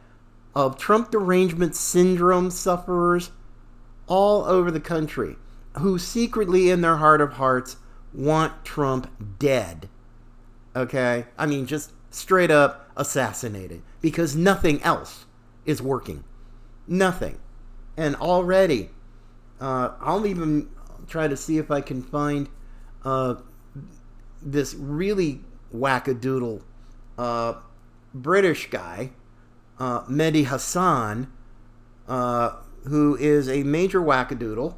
of 0.55 0.77
Trump 0.77 1.11
derangement 1.11 1.75
syndrome 1.75 2.49
sufferers 2.49 3.31
all 4.07 4.45
over 4.45 4.71
the 4.71 4.79
country 4.79 5.35
who 5.77 5.99
secretly 5.99 6.69
in 6.69 6.81
their 6.81 6.97
heart 6.97 7.21
of 7.21 7.33
hearts 7.33 7.77
want 8.13 8.65
Trump 8.65 9.09
dead. 9.39 9.89
Okay? 10.75 11.25
I 11.37 11.45
mean, 11.45 11.65
just 11.65 11.91
straight 12.11 12.51
up 12.51 12.89
assassinated 12.95 13.81
because 14.01 14.35
nothing 14.35 14.81
else 14.81 15.25
is 15.65 15.81
working. 15.81 16.23
Nothing. 16.87 17.39
And 17.97 18.15
already, 18.15 18.89
uh, 19.59 19.91
I'll 19.99 20.25
even 20.25 20.69
try 21.07 21.27
to 21.27 21.37
see 21.37 21.57
if 21.57 21.69
I 21.71 21.81
can 21.81 22.01
find 22.01 22.49
uh, 23.03 23.35
this 24.41 24.73
really 24.73 25.41
wackadoodle 25.73 26.61
uh, 27.17 27.53
British 28.13 28.69
guy, 28.69 29.11
uh, 29.79 30.01
Mehdi 30.03 30.45
Hasan, 30.45 31.31
uh, 32.07 32.55
who 32.87 33.15
is 33.17 33.49
a 33.49 33.63
major 33.63 34.01
wackadoodle 34.01 34.75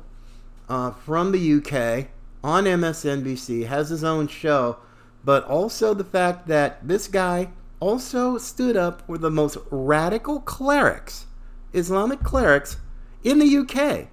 uh, 0.67 0.91
from 0.91 1.31
the 1.31 1.53
UK 1.53 2.07
on 2.43 2.65
MSNBC, 2.65 3.67
has 3.67 3.89
his 3.89 4.03
own 4.03 4.27
show, 4.27 4.77
but 5.23 5.45
also 5.45 5.93
the 5.93 6.03
fact 6.03 6.47
that 6.47 6.87
this 6.87 7.07
guy 7.07 7.49
also 7.79 8.37
stood 8.37 8.75
up 8.75 9.05
for 9.05 9.17
the 9.17 9.31
most 9.31 9.57
radical 9.69 10.39
clerics, 10.39 11.25
Islamic 11.73 12.23
clerics, 12.23 12.77
in 13.23 13.39
the 13.39 13.57
UK 13.57 14.07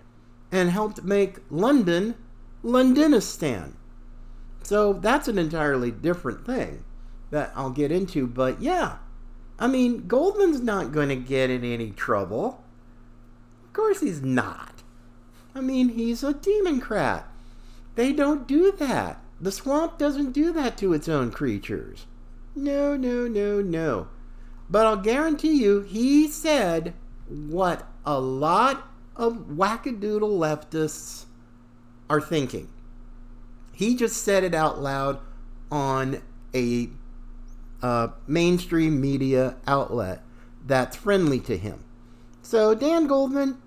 and 0.50 0.70
helped 0.70 1.02
make 1.02 1.38
London 1.50 2.14
Londonistan. 2.64 3.74
So 4.62 4.92
that's 4.92 5.28
an 5.28 5.38
entirely 5.38 5.90
different 5.90 6.44
thing 6.44 6.84
that 7.30 7.52
I'll 7.54 7.70
get 7.70 7.92
into. 7.92 8.26
But 8.26 8.60
yeah, 8.60 8.96
I 9.58 9.66
mean, 9.66 10.06
Goldman's 10.06 10.60
not 10.60 10.92
going 10.92 11.08
to 11.08 11.16
get 11.16 11.50
in 11.50 11.64
any 11.64 11.90
trouble. 11.90 12.64
Of 13.64 13.72
course 13.72 14.00
he's 14.00 14.22
not. 14.22 14.82
I 15.54 15.60
mean, 15.60 15.90
he's 15.90 16.22
a 16.22 16.34
Democrat. 16.34 17.27
They 17.98 18.12
don't 18.12 18.46
do 18.46 18.70
that. 18.78 19.20
The 19.40 19.50
swamp 19.50 19.98
doesn't 19.98 20.30
do 20.30 20.52
that 20.52 20.78
to 20.78 20.92
its 20.92 21.08
own 21.08 21.32
creatures. 21.32 22.06
No, 22.54 22.96
no, 22.96 23.26
no, 23.26 23.60
no. 23.60 24.06
But 24.70 24.86
I'll 24.86 24.98
guarantee 24.98 25.60
you, 25.60 25.80
he 25.80 26.28
said 26.28 26.94
what 27.26 27.88
a 28.06 28.20
lot 28.20 28.88
of 29.16 29.48
wackadoodle 29.48 30.38
leftists 30.38 31.24
are 32.08 32.20
thinking. 32.20 32.68
He 33.72 33.96
just 33.96 34.22
said 34.22 34.44
it 34.44 34.54
out 34.54 34.80
loud 34.80 35.18
on 35.68 36.22
a 36.54 36.90
uh, 37.82 38.10
mainstream 38.28 39.00
media 39.00 39.56
outlet 39.66 40.22
that's 40.64 40.96
friendly 40.96 41.40
to 41.40 41.56
him. 41.56 41.82
So, 42.42 42.76
Dan 42.76 43.08
Goldman, 43.08 43.58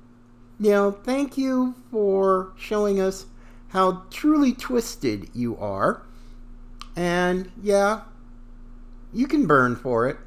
you 0.58 0.72
know, 0.72 0.92
thank 0.92 1.38
you 1.38 1.76
for 1.92 2.54
showing 2.56 3.02
us 3.02 3.26
how 3.72 4.04
truly 4.10 4.54
twisted 4.54 5.30
you 5.34 5.58
are. 5.58 6.04
And 6.96 7.52
yeah, 7.62 8.02
you 9.14 9.28
can 9.28 9.48
burn 9.48 9.76
for 9.76 10.08
it. 10.08 10.18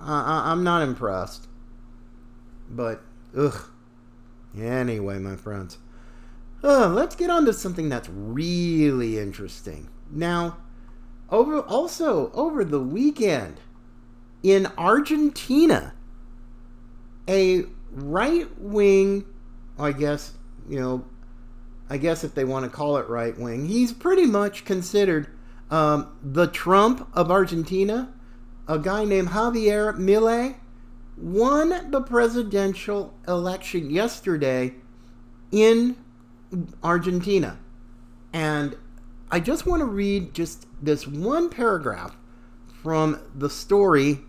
I'm 0.00 0.64
not 0.64 0.82
impressed. 0.82 1.48
But, 2.70 3.02
ugh. 3.36 3.70
Anyway, 4.58 5.18
my 5.18 5.36
friends, 5.36 5.78
uh, 6.64 6.88
let's 6.88 7.14
get 7.14 7.30
on 7.30 7.44
to 7.44 7.52
something 7.52 7.88
that's 7.88 8.08
really 8.08 9.18
interesting. 9.18 9.88
Now, 10.10 10.56
over 11.30 11.60
also 11.60 12.32
over 12.32 12.64
the 12.64 12.80
weekend 12.80 13.60
in 14.42 14.66
Argentina, 14.78 15.92
a 17.28 17.64
right 17.92 18.48
wing, 18.58 19.26
I 19.78 19.92
guess 19.92 20.32
you 20.68 20.80
know, 20.80 21.04
I 21.90 21.96
guess 21.96 22.24
if 22.24 22.34
they 22.34 22.44
want 22.44 22.64
to 22.64 22.70
call 22.70 22.96
it 22.98 23.08
right 23.08 23.36
wing, 23.38 23.66
he's 23.66 23.92
pretty 23.92 24.26
much 24.26 24.64
considered 24.64 25.28
um, 25.70 26.16
the 26.22 26.46
Trump 26.46 27.08
of 27.14 27.30
Argentina. 27.30 28.12
A 28.66 28.78
guy 28.78 29.04
named 29.04 29.28
Javier 29.28 29.96
Milei 29.96 30.56
won 31.16 31.90
the 31.90 32.02
presidential 32.02 33.14
election 33.26 33.90
yesterday 33.90 34.74
in 35.50 35.96
Argentina. 36.82 37.58
And 38.32 38.76
I 39.30 39.40
just 39.40 39.66
want 39.66 39.80
to 39.80 39.86
read 39.86 40.34
just 40.34 40.66
this 40.82 41.06
one 41.06 41.48
paragraph 41.48 42.16
from 42.82 43.20
the 43.34 43.50
story 43.50 44.20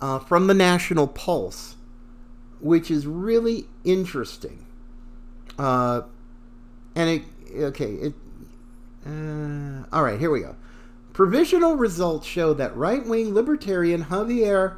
uh, 0.00 0.18
from 0.18 0.46
the 0.48 0.54
National 0.54 1.06
Pulse, 1.06 1.76
which 2.60 2.90
is 2.90 3.06
really 3.06 3.66
interesting. 3.84 4.66
Uh, 5.58 6.02
and 6.94 7.10
it, 7.10 7.22
okay, 7.56 7.92
it, 7.92 8.14
uh, 9.06 9.84
all 9.92 10.02
right, 10.02 10.18
here 10.18 10.30
we 10.30 10.40
go. 10.40 10.56
Provisional 11.12 11.76
results 11.76 12.26
show 12.26 12.54
that 12.54 12.76
right 12.76 13.04
wing 13.06 13.34
libertarian 13.34 14.06
Javier 14.06 14.76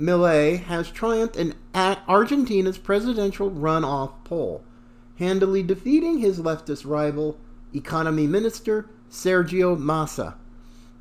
Milei 0.00 0.62
has 0.64 0.90
triumphed 0.90 1.36
in 1.36 1.54
Argentina's 1.74 2.78
presidential 2.78 3.50
runoff 3.50 4.12
poll, 4.24 4.64
handily 5.18 5.62
defeating 5.62 6.18
his 6.18 6.40
leftist 6.40 6.84
rival, 6.86 7.38
economy 7.74 8.26
minister 8.26 8.88
Sergio 9.10 9.78
Massa. 9.78 10.34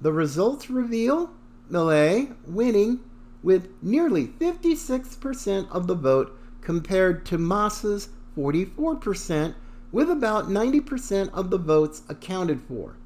The 0.01 0.11
results 0.11 0.69
reveal 0.69 1.31
Milei 1.71 2.35
winning 2.45 2.99
with 3.41 3.69
nearly 3.81 4.27
56% 4.27 5.71
of 5.71 5.87
the 5.87 5.95
vote 5.95 6.37
compared 6.61 7.25
to 7.27 7.37
Massa's 7.37 8.09
44%, 8.37 9.55
with 9.91 10.09
about 10.09 10.47
90% 10.47 11.29
of 11.33 11.49
the 11.49 11.57
votes 11.57 12.03
accounted 12.07 12.61
for. 12.61 12.97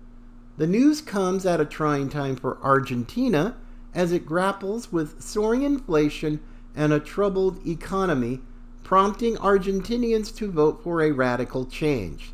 The 0.57 0.67
news 0.67 1.01
comes 1.01 1.45
at 1.45 1.59
a 1.59 1.65
trying 1.65 2.09
time 2.09 2.35
for 2.35 2.57
Argentina 2.61 3.57
as 3.93 4.11
it 4.11 4.25
grapples 4.25 4.91
with 4.91 5.21
soaring 5.21 5.63
inflation 5.63 6.39
and 6.75 6.93
a 6.93 6.99
troubled 6.99 7.65
economy, 7.65 8.41
prompting 8.83 9.35
Argentinians 9.37 10.35
to 10.35 10.51
vote 10.51 10.83
for 10.83 11.01
a 11.01 11.11
radical 11.11 11.65
change. 11.65 12.33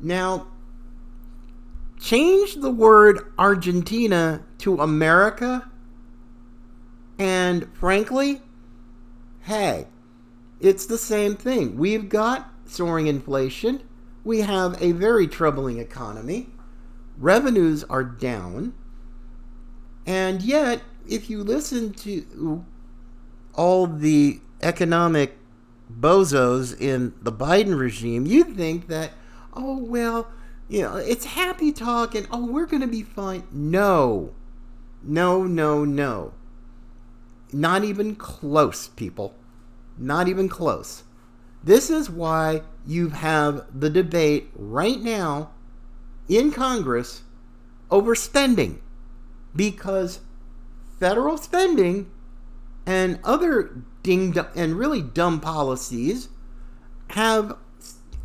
Now, 0.00 0.46
change 2.00 2.54
the 2.56 2.70
word 2.70 3.32
Argentina 3.38 4.42
to 4.58 4.80
America, 4.80 5.70
and 7.18 7.68
frankly, 7.74 8.40
hey, 9.40 9.86
it's 10.60 10.86
the 10.86 10.98
same 10.98 11.36
thing. 11.36 11.76
We've 11.76 12.08
got 12.08 12.59
soaring 12.70 13.06
inflation, 13.06 13.82
we 14.24 14.40
have 14.40 14.80
a 14.82 14.92
very 14.92 15.26
troubling 15.26 15.78
economy, 15.78 16.48
revenues 17.18 17.84
are 17.84 18.04
down, 18.04 18.74
and 20.06 20.42
yet, 20.42 20.82
if 21.08 21.30
you 21.30 21.42
listen 21.42 21.92
to 21.94 22.64
all 23.54 23.86
the 23.86 24.40
economic 24.62 25.36
bozos 25.90 26.78
in 26.80 27.14
the 27.20 27.32
Biden 27.32 27.78
regime, 27.78 28.26
you'd 28.26 28.56
think 28.56 28.88
that, 28.88 29.12
oh, 29.54 29.78
well, 29.78 30.30
you 30.68 30.82
know, 30.82 30.96
it's 30.96 31.24
happy 31.24 31.72
talk 31.72 32.14
and, 32.14 32.26
oh, 32.30 32.46
we're 32.46 32.66
going 32.66 32.82
to 32.82 32.86
be 32.86 33.02
fine. 33.02 33.46
No, 33.50 34.32
no, 35.02 35.44
no, 35.44 35.84
no. 35.84 36.32
Not 37.52 37.84
even 37.84 38.14
close, 38.14 38.88
people. 38.88 39.34
Not 39.98 40.28
even 40.28 40.48
close. 40.48 41.02
This 41.62 41.90
is 41.90 42.08
why 42.08 42.62
you 42.86 43.10
have 43.10 43.66
the 43.78 43.90
debate 43.90 44.50
right 44.54 45.00
now 45.00 45.50
in 46.28 46.52
Congress 46.52 47.22
over 47.90 48.14
spending. 48.14 48.80
Because 49.54 50.20
federal 50.98 51.36
spending 51.36 52.10
and 52.86 53.18
other 53.24 53.82
ding 54.02 54.36
and 54.56 54.78
really 54.78 55.02
dumb 55.02 55.40
policies 55.40 56.28
have 57.08 57.56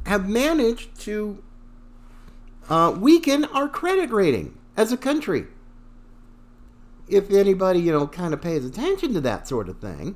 have 0.05 0.29
managed 0.29 0.99
to 0.99 1.43
uh, 2.69 2.95
weaken 2.95 3.45
our 3.45 3.67
credit 3.67 4.11
rating 4.11 4.57
as 4.77 4.91
a 4.91 4.97
country. 4.97 5.47
If 7.07 7.31
anybody, 7.31 7.79
you 7.79 7.91
know, 7.91 8.07
kind 8.07 8.33
of 8.33 8.41
pays 8.41 8.65
attention 8.65 9.13
to 9.13 9.21
that 9.21 9.47
sort 9.47 9.67
of 9.67 9.79
thing. 9.79 10.15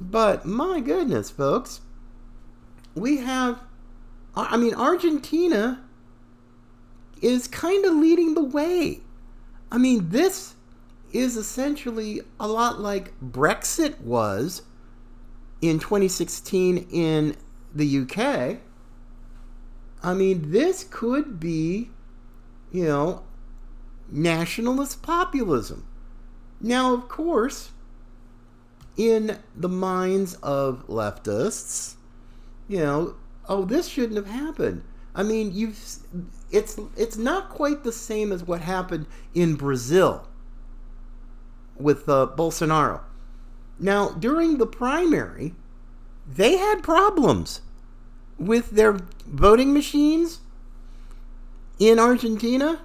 But 0.00 0.44
my 0.44 0.80
goodness, 0.80 1.30
folks, 1.30 1.80
we 3.00 3.18
have, 3.18 3.62
I 4.34 4.56
mean, 4.56 4.74
Argentina 4.74 5.84
is 7.20 7.48
kind 7.48 7.84
of 7.84 7.94
leading 7.94 8.34
the 8.34 8.44
way. 8.44 9.00
I 9.70 9.78
mean, 9.78 10.10
this 10.10 10.54
is 11.12 11.36
essentially 11.36 12.20
a 12.38 12.46
lot 12.46 12.80
like 12.80 13.12
Brexit 13.20 14.00
was 14.00 14.62
in 15.60 15.78
2016 15.78 16.86
in 16.90 17.36
the 17.74 18.00
UK. 18.00 18.58
I 20.02 20.14
mean, 20.14 20.52
this 20.52 20.84
could 20.88 21.40
be, 21.40 21.90
you 22.70 22.84
know, 22.84 23.24
nationalist 24.10 25.02
populism. 25.02 25.86
Now, 26.60 26.94
of 26.94 27.08
course, 27.08 27.70
in 28.96 29.38
the 29.56 29.68
minds 29.68 30.34
of 30.42 30.86
leftists, 30.88 31.94
you 32.68 32.78
know, 32.78 33.14
oh, 33.48 33.64
this 33.64 33.88
shouldn't 33.88 34.16
have 34.16 34.26
happened. 34.26 34.82
I 35.14 35.22
mean, 35.22 35.52
you've 35.52 35.78
it's 36.50 36.78
it's 36.96 37.16
not 37.16 37.48
quite 37.48 37.82
the 37.82 37.92
same 37.92 38.30
as 38.30 38.44
what 38.44 38.60
happened 38.60 39.06
in 39.34 39.56
Brazil 39.56 40.28
with 41.76 42.08
uh, 42.08 42.28
Bolsonaro. 42.36 43.00
Now, 43.80 44.10
during 44.10 44.58
the 44.58 44.66
primary, 44.66 45.54
they 46.26 46.56
had 46.56 46.82
problems 46.82 47.62
with 48.38 48.70
their 48.70 48.98
voting 49.26 49.72
machines 49.72 50.40
in 51.78 51.98
Argentina. 51.98 52.80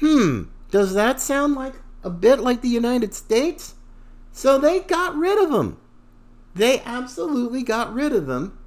Hmm, 0.00 0.44
does 0.70 0.94
that 0.94 1.20
sound 1.20 1.54
like 1.54 1.74
a 2.02 2.10
bit 2.10 2.40
like 2.40 2.62
the 2.62 2.68
United 2.68 3.14
States? 3.14 3.74
So 4.32 4.58
they 4.58 4.80
got 4.80 5.14
rid 5.14 5.38
of 5.42 5.50
them. 5.50 5.78
They 6.54 6.80
absolutely 6.80 7.62
got 7.62 7.92
rid 7.92 8.12
of 8.12 8.26
them. 8.26 8.58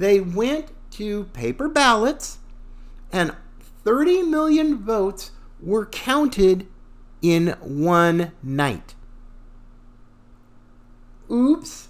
They 0.00 0.18
went 0.18 0.68
to 0.92 1.24
paper 1.24 1.68
ballots, 1.68 2.38
and 3.12 3.36
30 3.84 4.22
million 4.22 4.78
votes 4.78 5.32
were 5.60 5.84
counted 5.84 6.66
in 7.20 7.48
one 7.60 8.32
night. 8.42 8.94
Oops. 11.30 11.88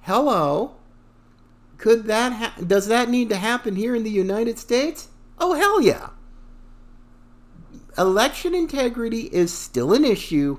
Hello. 0.00 0.74
Could 1.78 2.06
that 2.06 2.32
ha- 2.32 2.54
does 2.66 2.88
that 2.88 3.08
need 3.08 3.28
to 3.28 3.36
happen 3.36 3.76
here 3.76 3.94
in 3.94 4.02
the 4.02 4.10
United 4.10 4.58
States? 4.58 5.06
Oh 5.38 5.54
hell 5.54 5.80
yeah. 5.80 6.08
Election 7.96 8.56
integrity 8.56 9.30
is 9.32 9.56
still 9.56 9.92
an 9.92 10.04
issue 10.04 10.58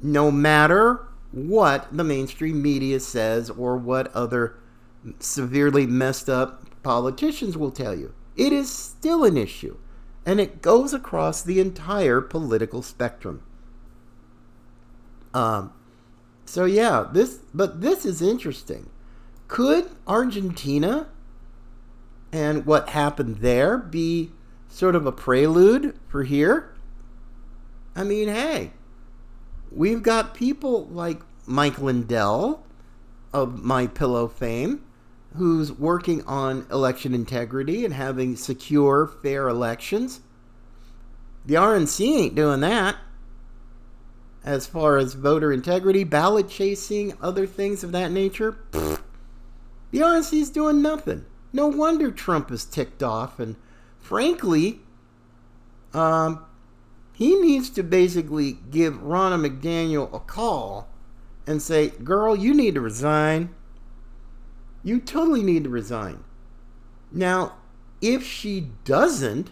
no 0.00 0.30
matter 0.30 1.06
what 1.32 1.94
the 1.94 2.02
mainstream 2.02 2.62
media 2.62 2.98
says 2.98 3.50
or 3.50 3.76
what 3.76 4.10
other 4.14 4.56
severely 5.18 5.86
messed 5.86 6.28
up 6.28 6.82
politicians 6.82 7.56
will 7.56 7.70
tell 7.70 7.94
you. 7.94 8.14
It 8.36 8.52
is 8.52 8.70
still 8.70 9.24
an 9.24 9.36
issue 9.36 9.76
and 10.26 10.40
it 10.40 10.62
goes 10.62 10.92
across 10.92 11.42
the 11.42 11.60
entire 11.60 12.20
political 12.20 12.82
spectrum. 12.82 13.42
Um, 15.32 15.72
so 16.44 16.64
yeah, 16.64 17.06
this 17.12 17.40
but 17.54 17.80
this 17.80 18.04
is 18.04 18.20
interesting. 18.20 18.90
Could 19.48 19.90
Argentina 20.06 21.08
and 22.32 22.66
what 22.66 22.90
happened 22.90 23.38
there 23.38 23.78
be 23.78 24.30
sort 24.68 24.94
of 24.94 25.06
a 25.06 25.12
prelude 25.12 25.98
for 26.08 26.24
here? 26.24 26.74
I 27.96 28.04
mean, 28.04 28.28
hey, 28.28 28.72
we've 29.72 30.02
got 30.02 30.34
people 30.34 30.86
like 30.86 31.20
Mike 31.46 31.78
Lindell 31.78 32.64
of 33.32 33.62
My 33.62 33.86
Pillow 33.86 34.28
fame 34.28 34.84
who's 35.36 35.72
working 35.72 36.22
on 36.24 36.66
election 36.70 37.14
integrity 37.14 37.84
and 37.84 37.94
having 37.94 38.36
secure, 38.36 39.06
fair 39.06 39.48
elections. 39.48 40.20
The 41.46 41.54
RNC 41.54 42.16
ain't 42.18 42.34
doing 42.34 42.60
that. 42.60 42.96
As 44.44 44.66
far 44.66 44.96
as 44.96 45.14
voter 45.14 45.52
integrity, 45.52 46.02
ballot 46.04 46.48
chasing, 46.48 47.12
other 47.20 47.46
things 47.46 47.84
of 47.84 47.92
that 47.92 48.10
nature, 48.10 48.56
the 48.72 49.98
RNC's 49.98 50.50
doing 50.50 50.82
nothing. 50.82 51.26
No 51.52 51.66
wonder 51.66 52.10
Trump 52.10 52.50
is 52.50 52.64
ticked 52.64 53.02
off, 53.02 53.38
and 53.38 53.56
frankly, 53.98 54.80
um, 55.92 56.44
he 57.12 57.34
needs 57.34 57.68
to 57.70 57.82
basically 57.82 58.52
give 58.70 58.94
Ronna 58.94 59.46
McDaniel 59.46 60.12
a 60.14 60.20
call 60.20 60.88
and 61.46 61.60
say, 61.60 61.88
"Girl, 61.88 62.34
you 62.34 62.54
need 62.54 62.74
to 62.74 62.80
resign." 62.80 63.50
You 64.82 65.00
totally 65.00 65.42
need 65.42 65.64
to 65.64 65.70
resign. 65.70 66.24
Now, 67.12 67.54
if 68.00 68.24
she 68.24 68.70
doesn't, 68.84 69.50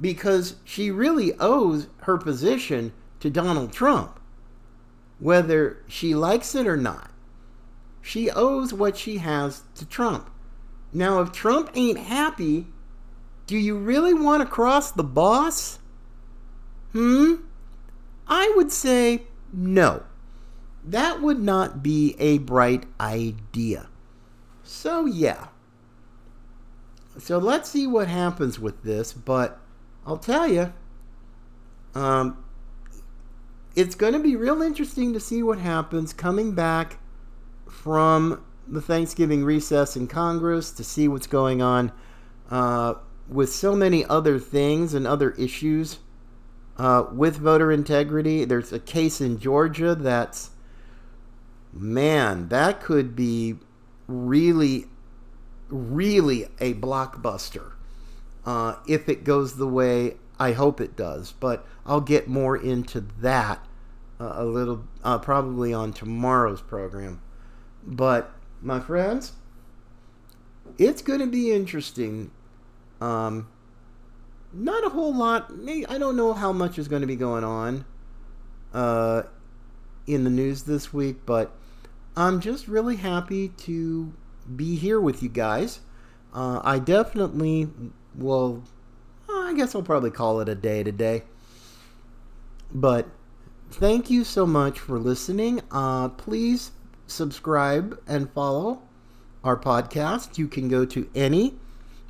because 0.00 0.56
she 0.64 0.90
really 0.90 1.32
owes 1.38 1.88
her 2.02 2.18
position 2.18 2.92
to 3.20 3.30
Donald 3.30 3.72
Trump, 3.72 4.18
whether 5.18 5.78
she 5.86 6.14
likes 6.14 6.54
it 6.54 6.66
or 6.66 6.76
not, 6.76 7.10
she 8.02 8.30
owes 8.30 8.74
what 8.74 8.96
she 8.96 9.18
has 9.18 9.62
to 9.76 9.86
Trump. 9.86 10.30
Now, 10.92 11.20
if 11.20 11.32
Trump 11.32 11.70
ain't 11.74 11.98
happy, 11.98 12.66
do 13.46 13.56
you 13.56 13.76
really 13.76 14.14
want 14.14 14.42
to 14.42 14.48
cross 14.48 14.90
the 14.90 15.04
boss? 15.04 15.78
Hmm? 16.92 17.36
I 18.26 18.52
would 18.56 18.72
say 18.72 19.22
no. 19.52 20.02
That 20.84 21.22
would 21.22 21.40
not 21.40 21.82
be 21.82 22.14
a 22.18 22.38
bright 22.38 22.84
idea. 23.00 23.88
So, 24.64 25.06
yeah. 25.06 25.48
So, 27.18 27.38
let's 27.38 27.70
see 27.70 27.86
what 27.86 28.08
happens 28.08 28.58
with 28.58 28.82
this, 28.82 29.12
but 29.12 29.60
I'll 30.06 30.18
tell 30.18 30.48
you, 30.48 30.72
um, 31.94 32.44
it's 33.76 33.94
going 33.94 34.14
to 34.14 34.18
be 34.18 34.36
real 34.36 34.62
interesting 34.62 35.12
to 35.12 35.20
see 35.20 35.42
what 35.42 35.58
happens 35.58 36.12
coming 36.12 36.52
back 36.52 36.98
from 37.68 38.44
the 38.66 38.80
Thanksgiving 38.80 39.44
recess 39.44 39.96
in 39.96 40.06
Congress 40.06 40.70
to 40.72 40.84
see 40.84 41.08
what's 41.08 41.26
going 41.26 41.60
on 41.60 41.92
uh, 42.50 42.94
with 43.28 43.52
so 43.52 43.74
many 43.74 44.04
other 44.04 44.38
things 44.38 44.94
and 44.94 45.06
other 45.06 45.32
issues 45.32 45.98
uh, 46.78 47.04
with 47.12 47.36
voter 47.36 47.70
integrity. 47.70 48.44
There's 48.44 48.72
a 48.72 48.78
case 48.78 49.20
in 49.20 49.38
Georgia 49.38 49.94
that's, 49.94 50.50
man, 51.72 52.48
that 52.48 52.80
could 52.80 53.14
be 53.14 53.56
really, 54.06 54.86
really 55.68 56.44
a 56.60 56.74
blockbuster 56.74 57.72
uh, 58.44 58.76
if 58.86 59.08
it 59.08 59.24
goes 59.24 59.56
the 59.56 59.68
way 59.68 60.16
I 60.38 60.52
hope 60.52 60.80
it 60.80 60.96
does. 60.96 61.32
But 61.32 61.66
I'll 61.86 62.00
get 62.00 62.28
more 62.28 62.56
into 62.56 63.00
that 63.20 63.66
uh, 64.20 64.32
a 64.36 64.44
little, 64.44 64.84
uh, 65.02 65.18
probably 65.18 65.72
on 65.72 65.92
tomorrow's 65.92 66.60
program. 66.60 67.20
But 67.86 68.30
my 68.60 68.80
friends, 68.80 69.32
it's 70.78 71.02
going 71.02 71.20
to 71.20 71.26
be 71.26 71.52
interesting. 71.52 72.30
Um, 73.00 73.48
not 74.52 74.84
a 74.84 74.90
whole 74.90 75.14
lot. 75.14 75.50
I 75.68 75.98
don't 75.98 76.16
know 76.16 76.32
how 76.32 76.52
much 76.52 76.78
is 76.78 76.88
going 76.88 77.02
to 77.02 77.06
be 77.06 77.16
going 77.16 77.44
on 77.44 77.84
uh, 78.72 79.22
in 80.06 80.24
the 80.24 80.30
news 80.30 80.62
this 80.62 80.92
week, 80.92 81.26
but 81.26 81.54
I'm 82.16 82.40
just 82.40 82.68
really 82.68 82.96
happy 82.96 83.48
to 83.48 84.12
be 84.54 84.76
here 84.76 85.00
with 85.00 85.22
you 85.22 85.28
guys. 85.28 85.80
Uh, 86.32 86.60
I 86.62 86.78
definitely 86.78 87.68
will. 88.14 88.62
I 89.28 89.54
guess 89.56 89.74
I'll 89.74 89.82
probably 89.82 90.10
call 90.10 90.40
it 90.40 90.48
a 90.48 90.54
day 90.54 90.82
today. 90.82 91.22
But 92.72 93.08
thank 93.70 94.10
you 94.10 94.24
so 94.24 94.46
much 94.46 94.78
for 94.78 94.98
listening. 94.98 95.60
Uh, 95.70 96.08
please 96.08 96.72
subscribe 97.06 98.00
and 98.06 98.30
follow 98.32 98.82
our 99.42 99.56
podcast. 99.56 100.38
You 100.38 100.48
can 100.48 100.68
go 100.68 100.84
to 100.86 101.08
any 101.14 101.54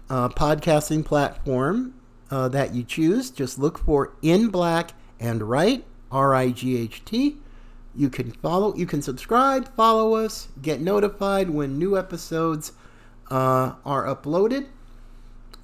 uh, 0.09 0.29
podcasting 0.29 1.05
platform 1.05 1.95
uh, 2.31 2.49
that 2.49 2.75
you 2.75 2.85
choose. 2.85 3.31
Just 3.31 3.59
look 3.59 3.79
for 3.79 4.15
In 4.23 4.49
Black 4.49 4.93
and 5.19 5.43
Right, 5.43 5.85
R 6.11 6.35
I 6.35 6.51
G 6.51 6.77
H 6.77 7.05
T. 7.05 7.39
You 7.97 8.11
can 8.11 8.33
follow, 8.33 8.75
you 8.75 8.87
can 8.87 9.03
subscribe, 9.03 9.75
follow 9.75 10.15
us, 10.15 10.49
get 10.61 10.81
notified 10.81 11.51
when 11.51 11.79
new 11.79 11.97
episodes 11.97 12.73
uh, 13.31 13.75
are 13.85 14.05
uploaded. 14.05 14.67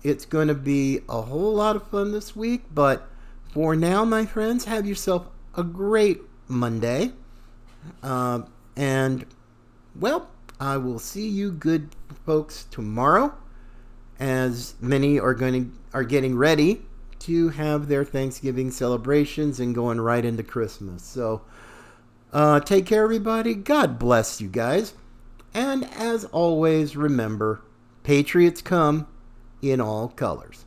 It's 0.03 0.25
going 0.25 0.49
to 0.49 0.55
be 0.55 1.01
a 1.09 1.23
whole 1.23 1.55
lot 1.55 1.77
of 1.77 1.87
fun 1.89 2.13
this 2.13 2.35
week, 2.35 2.63
but 2.73 3.09
for 3.53 3.75
now, 3.75 4.05
my 4.05 4.25
friends, 4.25 4.65
have 4.65 4.87
yourself 4.87 5.27
a 5.57 5.63
great 5.63 6.21
Monday. 6.49 7.13
Uh, 8.03 8.43
and, 8.77 9.27
well, 9.99 10.31
I 10.61 10.77
will 10.77 10.99
see 10.99 11.29
you 11.29 11.51
good 11.51 11.91
folks 12.25 12.65
tomorrow 12.71 13.35
as 14.21 14.75
many 14.81 15.19
are 15.19 15.35
going 15.35 15.65
to 15.65 15.71
are 15.95 16.05
getting 16.05 16.37
ready 16.37 16.83
to 17.19 17.49
have 17.49 17.89
their 17.89 18.05
Thanksgiving 18.05 18.71
celebrations 18.71 19.59
and 19.59 19.75
going 19.75 20.01
right 20.01 20.25
into 20.25 20.43
Christmas. 20.43 21.03
So 21.03 21.43
uh, 22.33 22.61
take 22.61 22.87
care, 22.87 23.03
everybody. 23.03 23.55
God 23.55 23.99
bless 23.99 24.41
you 24.41 24.49
guys. 24.49 24.95
And 25.53 25.85
as 25.97 26.25
always, 26.27 26.97
remember 26.97 27.63
Patriots 28.03 28.63
come 28.63 29.07
in 29.63 29.81
all 29.81 30.09
colors. 30.09 30.65